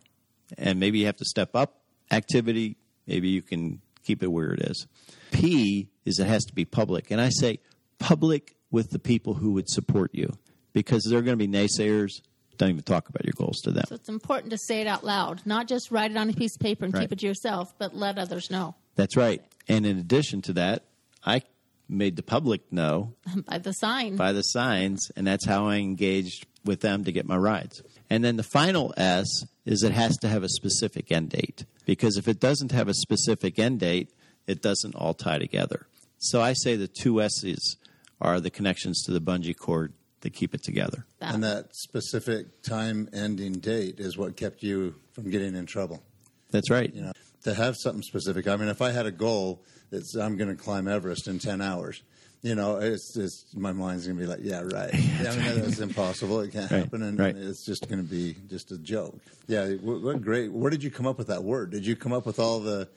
And 0.56 0.80
maybe 0.80 1.00
you 1.00 1.08
have 1.08 1.18
to 1.18 1.26
step 1.26 1.56
up 1.56 1.80
activity. 2.12 2.78
Maybe 3.08 3.30
you 3.30 3.42
can 3.42 3.82
keep 4.04 4.22
it 4.22 4.28
where 4.28 4.54
it 4.54 4.62
is. 4.70 4.86
P 5.32 5.90
is 6.06 6.20
it 6.20 6.28
has 6.28 6.44
to 6.46 6.54
be 6.54 6.66
public. 6.66 7.12
And 7.12 7.20
I 7.22 7.30
say 7.30 7.60
public 8.00 8.56
with 8.70 8.92
the 8.92 9.00
people 9.00 9.34
who 9.36 9.52
would 9.54 9.70
support 9.70 10.12
you 10.14 10.34
because 10.74 11.04
they're 11.04 11.22
going 11.22 11.38
to 11.38 11.48
be 11.48 11.52
naysayers. 11.52 12.22
Don't 12.58 12.70
even 12.70 12.84
talk 12.84 13.10
about 13.10 13.26
your 13.26 13.34
goals 13.36 13.60
to 13.62 13.72
them. 13.72 13.84
So 13.88 13.96
it's 13.96 14.10
important 14.10 14.52
to 14.52 14.58
say 14.58 14.82
it 14.82 14.88
out 14.88 15.04
loud, 15.04 15.42
not 15.46 15.68
just 15.68 15.90
write 15.92 16.12
it 16.12 16.18
on 16.18 16.30
a 16.30 16.34
piece 16.34 16.56
of 16.56 16.62
paper 16.62 16.86
and 16.86 16.94
Right. 16.94 17.02
keep 17.02 17.12
it 17.14 17.20
to 17.20 17.26
yourself, 17.28 17.74
but 17.80 17.96
let 17.96 18.18
others 18.20 18.52
know 18.52 18.76
That's 18.96 19.18
right. 19.18 19.42
And 19.68 19.86
in 19.86 19.98
addition 19.98 20.42
to 20.44 20.54
that, 20.54 20.84
I 21.26 21.42
made 21.90 22.16
the 22.18 22.24
public 22.24 22.72
know 22.72 23.14
by 23.48 23.58
the 23.58 23.72
sign. 23.74 24.16
by 24.16 24.32
the 24.32 24.42
signs, 24.44 25.10
and 25.16 25.26
that's 25.26 25.46
how 25.46 25.66
I 25.68 25.78
engaged 25.78 26.46
with 26.64 26.82
them 26.82 27.04
to 27.06 27.12
get 27.12 27.26
my 27.26 27.36
rides. 27.38 27.82
And 28.10 28.24
then 28.24 28.36
the 28.38 28.44
final 28.44 28.94
S 28.98 29.26
is 29.66 29.82
it 29.84 29.92
has 29.94 30.16
to 30.18 30.28
have 30.28 30.44
a 30.44 30.50
specific 30.50 31.12
end 31.12 31.30
date 31.30 31.66
because 31.86 32.18
if 32.18 32.28
it 32.28 32.40
doesn't 32.40 32.72
have 32.72 32.88
a 32.88 32.94
specific 32.94 33.58
end 33.58 33.80
date, 33.80 34.12
it 34.48 34.62
doesn't 34.62 34.96
all 34.96 35.14
tie 35.14 35.38
together. 35.40 35.88
So 36.20 36.42
I 36.42 36.54
say 36.54 36.76
the 36.76 36.88
two 36.88 37.22
S's 37.22 37.78
are 38.20 38.40
the 38.40 38.50
connections 38.52 39.04
to 39.06 39.12
the 39.12 39.22
bungee 39.22 39.58
cord 39.58 39.94
that 40.22 40.32
keep 40.34 40.54
it 40.54 40.62
together. 40.64 41.06
That- 41.20 41.34
And 41.34 41.44
that 41.44 41.76
specific 41.76 42.62
time 42.62 43.10
ending 43.14 43.54
date 43.54 44.00
is 44.00 44.18
what 44.18 44.36
kept 44.38 44.62
you 44.62 44.96
from 45.14 45.30
getting 45.32 45.56
in 45.56 45.66
trouble. 45.66 46.04
That's 46.52 46.70
right. 46.70 46.94
You 46.94 47.02
know, 47.02 47.12
to 47.44 47.54
have 47.56 47.76
something 47.78 48.04
specific. 48.04 48.48
I 48.48 48.56
mean, 48.58 48.68
if 48.68 48.82
I 48.82 48.92
had 48.92 49.06
a 49.08 49.12
goal 49.12 49.64
that's 49.90 50.16
I'm 50.16 50.38
going 50.38 50.56
to 50.56 50.62
climb 50.62 50.88
Everest 50.88 51.28
in 51.28 51.40
10 51.40 51.60
hours, 51.62 52.04
you 52.44 52.54
know, 52.56 52.78
it's, 52.78 53.16
it's 53.18 53.46
my 53.56 53.72
mind's 53.72 54.06
going 54.06 54.18
to 54.20 54.24
be 54.24 54.28
like, 54.30 54.42
yeah, 54.44 54.62
right. 54.62 54.94
Yeah, 55.22 55.32
I 55.32 55.36
mean, 55.38 55.62
that's 55.62 55.80
impossible. 55.80 56.42
It 56.42 56.52
can't 56.52 56.70
Right, 56.72 56.80
happen, 56.84 57.02
and, 57.04 57.18
right. 57.20 57.36
and 57.36 57.48
it's 57.48 57.66
just 57.66 57.88
going 57.90 58.04
to 58.04 58.08
be 58.10 58.36
just 58.50 58.72
a 58.72 58.78
joke. 58.78 59.20
Yeah, 59.48 59.70
what, 59.76 60.02
what 60.02 60.22
great. 60.22 60.52
Where 60.52 60.70
did 60.70 60.84
you 60.84 60.92
come 60.92 61.08
up 61.08 61.18
with 61.18 61.28
that 61.28 61.44
word? 61.44 61.72
Did 61.72 61.86
you 61.86 61.96
come 61.96 62.14
up 62.14 62.26
with 62.26 62.38
all 62.40 62.60
the, 62.60 62.88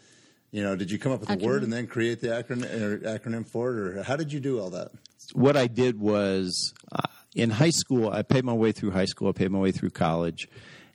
you 0.54 0.62
know, 0.62 0.76
did 0.76 0.88
you 0.88 1.00
come 1.00 1.10
up 1.10 1.18
with 1.18 1.28
the 1.28 1.44
word 1.44 1.64
and 1.64 1.72
then 1.72 1.88
create 1.88 2.20
the 2.20 2.28
acronym 2.28 2.72
or 2.80 2.98
acronym 3.00 3.44
for 3.44 3.76
it, 3.76 3.96
or 3.96 4.02
how 4.04 4.14
did 4.14 4.32
you 4.32 4.38
do 4.38 4.60
all 4.60 4.70
that? 4.70 4.92
what 5.32 5.56
I 5.56 5.66
did 5.66 5.98
was 5.98 6.74
uh, 6.92 7.02
in 7.34 7.50
high 7.50 7.70
school, 7.70 8.10
I 8.10 8.22
paid 8.22 8.44
my 8.44 8.52
way 8.52 8.70
through 8.70 8.92
high 8.92 9.04
school, 9.06 9.28
I 9.28 9.32
paid 9.32 9.50
my 9.50 9.58
way 9.58 9.72
through 9.72 9.90
college. 9.90 10.48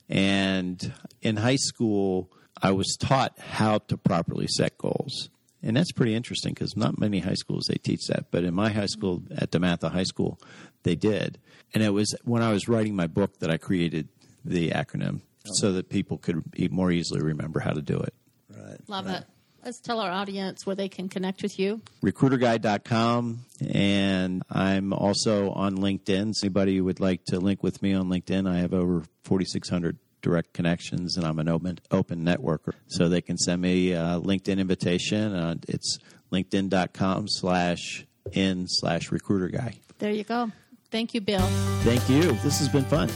And 0.08 0.92
in 1.20 1.36
high 1.36 1.56
school, 1.56 2.30
I 2.62 2.70
was 2.70 2.96
taught 2.98 3.38
how 3.38 3.78
to 3.78 3.98
properly 3.98 4.46
set 4.48 4.78
goals. 4.78 5.28
And 5.62 5.76
that's 5.76 5.92
pretty 5.92 6.14
interesting 6.14 6.54
because 6.54 6.74
not 6.74 6.98
many 6.98 7.18
high 7.18 7.34
schools 7.34 7.66
they 7.68 7.74
teach 7.74 8.06
that. 8.08 8.30
But 8.30 8.44
in 8.44 8.54
my 8.54 8.70
high 8.70 8.86
school, 8.86 9.22
at 9.36 9.50
DeMatha 9.50 9.90
High 9.90 10.04
School, 10.04 10.40
they 10.84 10.96
did. 10.96 11.38
And 11.74 11.82
it 11.82 11.90
was 11.90 12.14
when 12.24 12.42
I 12.42 12.50
was 12.50 12.66
writing 12.66 12.96
my 12.96 13.06
book 13.06 13.40
that 13.40 13.50
I 13.50 13.58
created 13.58 14.08
the 14.42 14.70
acronym 14.70 15.20
so 15.44 15.72
that 15.72 15.90
people 15.90 16.16
could 16.16 16.42
e- 16.56 16.68
more 16.68 16.90
easily 16.90 17.20
remember 17.20 17.60
how 17.60 17.72
to 17.72 17.82
do 17.82 17.98
it. 17.98 18.14
Right. 18.48 18.78
Love 18.88 19.06
right. 19.06 19.18
it. 19.18 19.26
Let's 19.64 19.80
tell 19.80 20.00
our 20.00 20.10
audience 20.10 20.66
where 20.66 20.76
they 20.76 20.88
can 20.88 21.08
connect 21.08 21.42
with 21.42 21.58
you. 21.58 21.82
recruiterguy.com 22.02 23.40
and 23.72 24.42
I'm 24.50 24.92
also 24.92 25.50
on 25.50 25.76
LinkedIn. 25.76 26.34
So 26.34 26.46
anybody 26.46 26.78
who 26.78 26.84
would 26.84 27.00
like 27.00 27.24
to 27.26 27.38
link 27.38 27.62
with 27.62 27.82
me 27.82 27.92
on 27.92 28.08
LinkedIn, 28.08 28.48
I 28.48 28.58
have 28.58 28.72
over 28.72 29.04
4,600 29.24 29.98
direct 30.22 30.52
connections 30.52 31.16
and 31.16 31.26
I'm 31.26 31.38
an 31.38 31.48
open, 31.48 31.78
open 31.90 32.24
networker. 32.24 32.72
So 32.88 33.08
they 33.08 33.20
can 33.20 33.36
send 33.36 33.60
me 33.62 33.92
a 33.92 34.20
LinkedIn 34.22 34.58
invitation. 34.58 35.34
Uh, 35.34 35.56
it's 35.68 35.98
linkedin.com 36.32 37.28
slash 37.28 38.06
in 38.32 38.66
slash 38.66 39.10
recruiter 39.10 39.48
guy. 39.48 39.74
There 39.98 40.12
you 40.12 40.24
go. 40.24 40.50
Thank 40.90 41.14
you, 41.14 41.20
Bill. 41.20 41.46
Thank 41.82 42.08
you. 42.08 42.32
This 42.42 42.58
has 42.58 42.68
been 42.68 42.84
fun. 42.84 43.08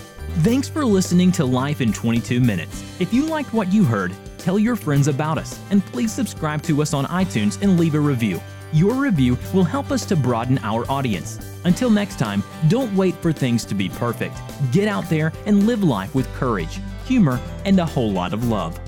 Thanks 0.42 0.68
for 0.68 0.84
listening 0.84 1.32
to 1.32 1.44
Life 1.44 1.80
in 1.80 1.92
22 1.92 2.40
Minutes. 2.40 2.82
If 3.00 3.12
you 3.12 3.26
liked 3.26 3.52
what 3.52 3.72
you 3.72 3.84
heard, 3.84 4.12
tell 4.38 4.58
your 4.58 4.76
friends 4.76 5.08
about 5.08 5.38
us 5.38 5.58
and 5.70 5.84
please 5.86 6.12
subscribe 6.12 6.62
to 6.62 6.82
us 6.82 6.94
on 6.94 7.04
iTunes 7.06 7.60
and 7.62 7.78
leave 7.78 7.94
a 7.94 8.00
review. 8.00 8.40
Your 8.72 8.94
review 8.94 9.38
will 9.52 9.64
help 9.64 9.90
us 9.90 10.04
to 10.06 10.16
broaden 10.16 10.58
our 10.62 10.88
audience. 10.90 11.38
Until 11.64 11.90
next 11.90 12.18
time, 12.18 12.42
don't 12.68 12.94
wait 12.96 13.14
for 13.16 13.32
things 13.32 13.64
to 13.66 13.74
be 13.74 13.88
perfect. 13.88 14.36
Get 14.72 14.88
out 14.88 15.08
there 15.08 15.32
and 15.46 15.66
live 15.66 15.84
life 15.84 16.14
with 16.14 16.32
courage, 16.34 16.80
humor, 17.04 17.40
and 17.64 17.78
a 17.78 17.86
whole 17.86 18.10
lot 18.10 18.32
of 18.32 18.48
love. 18.48 18.78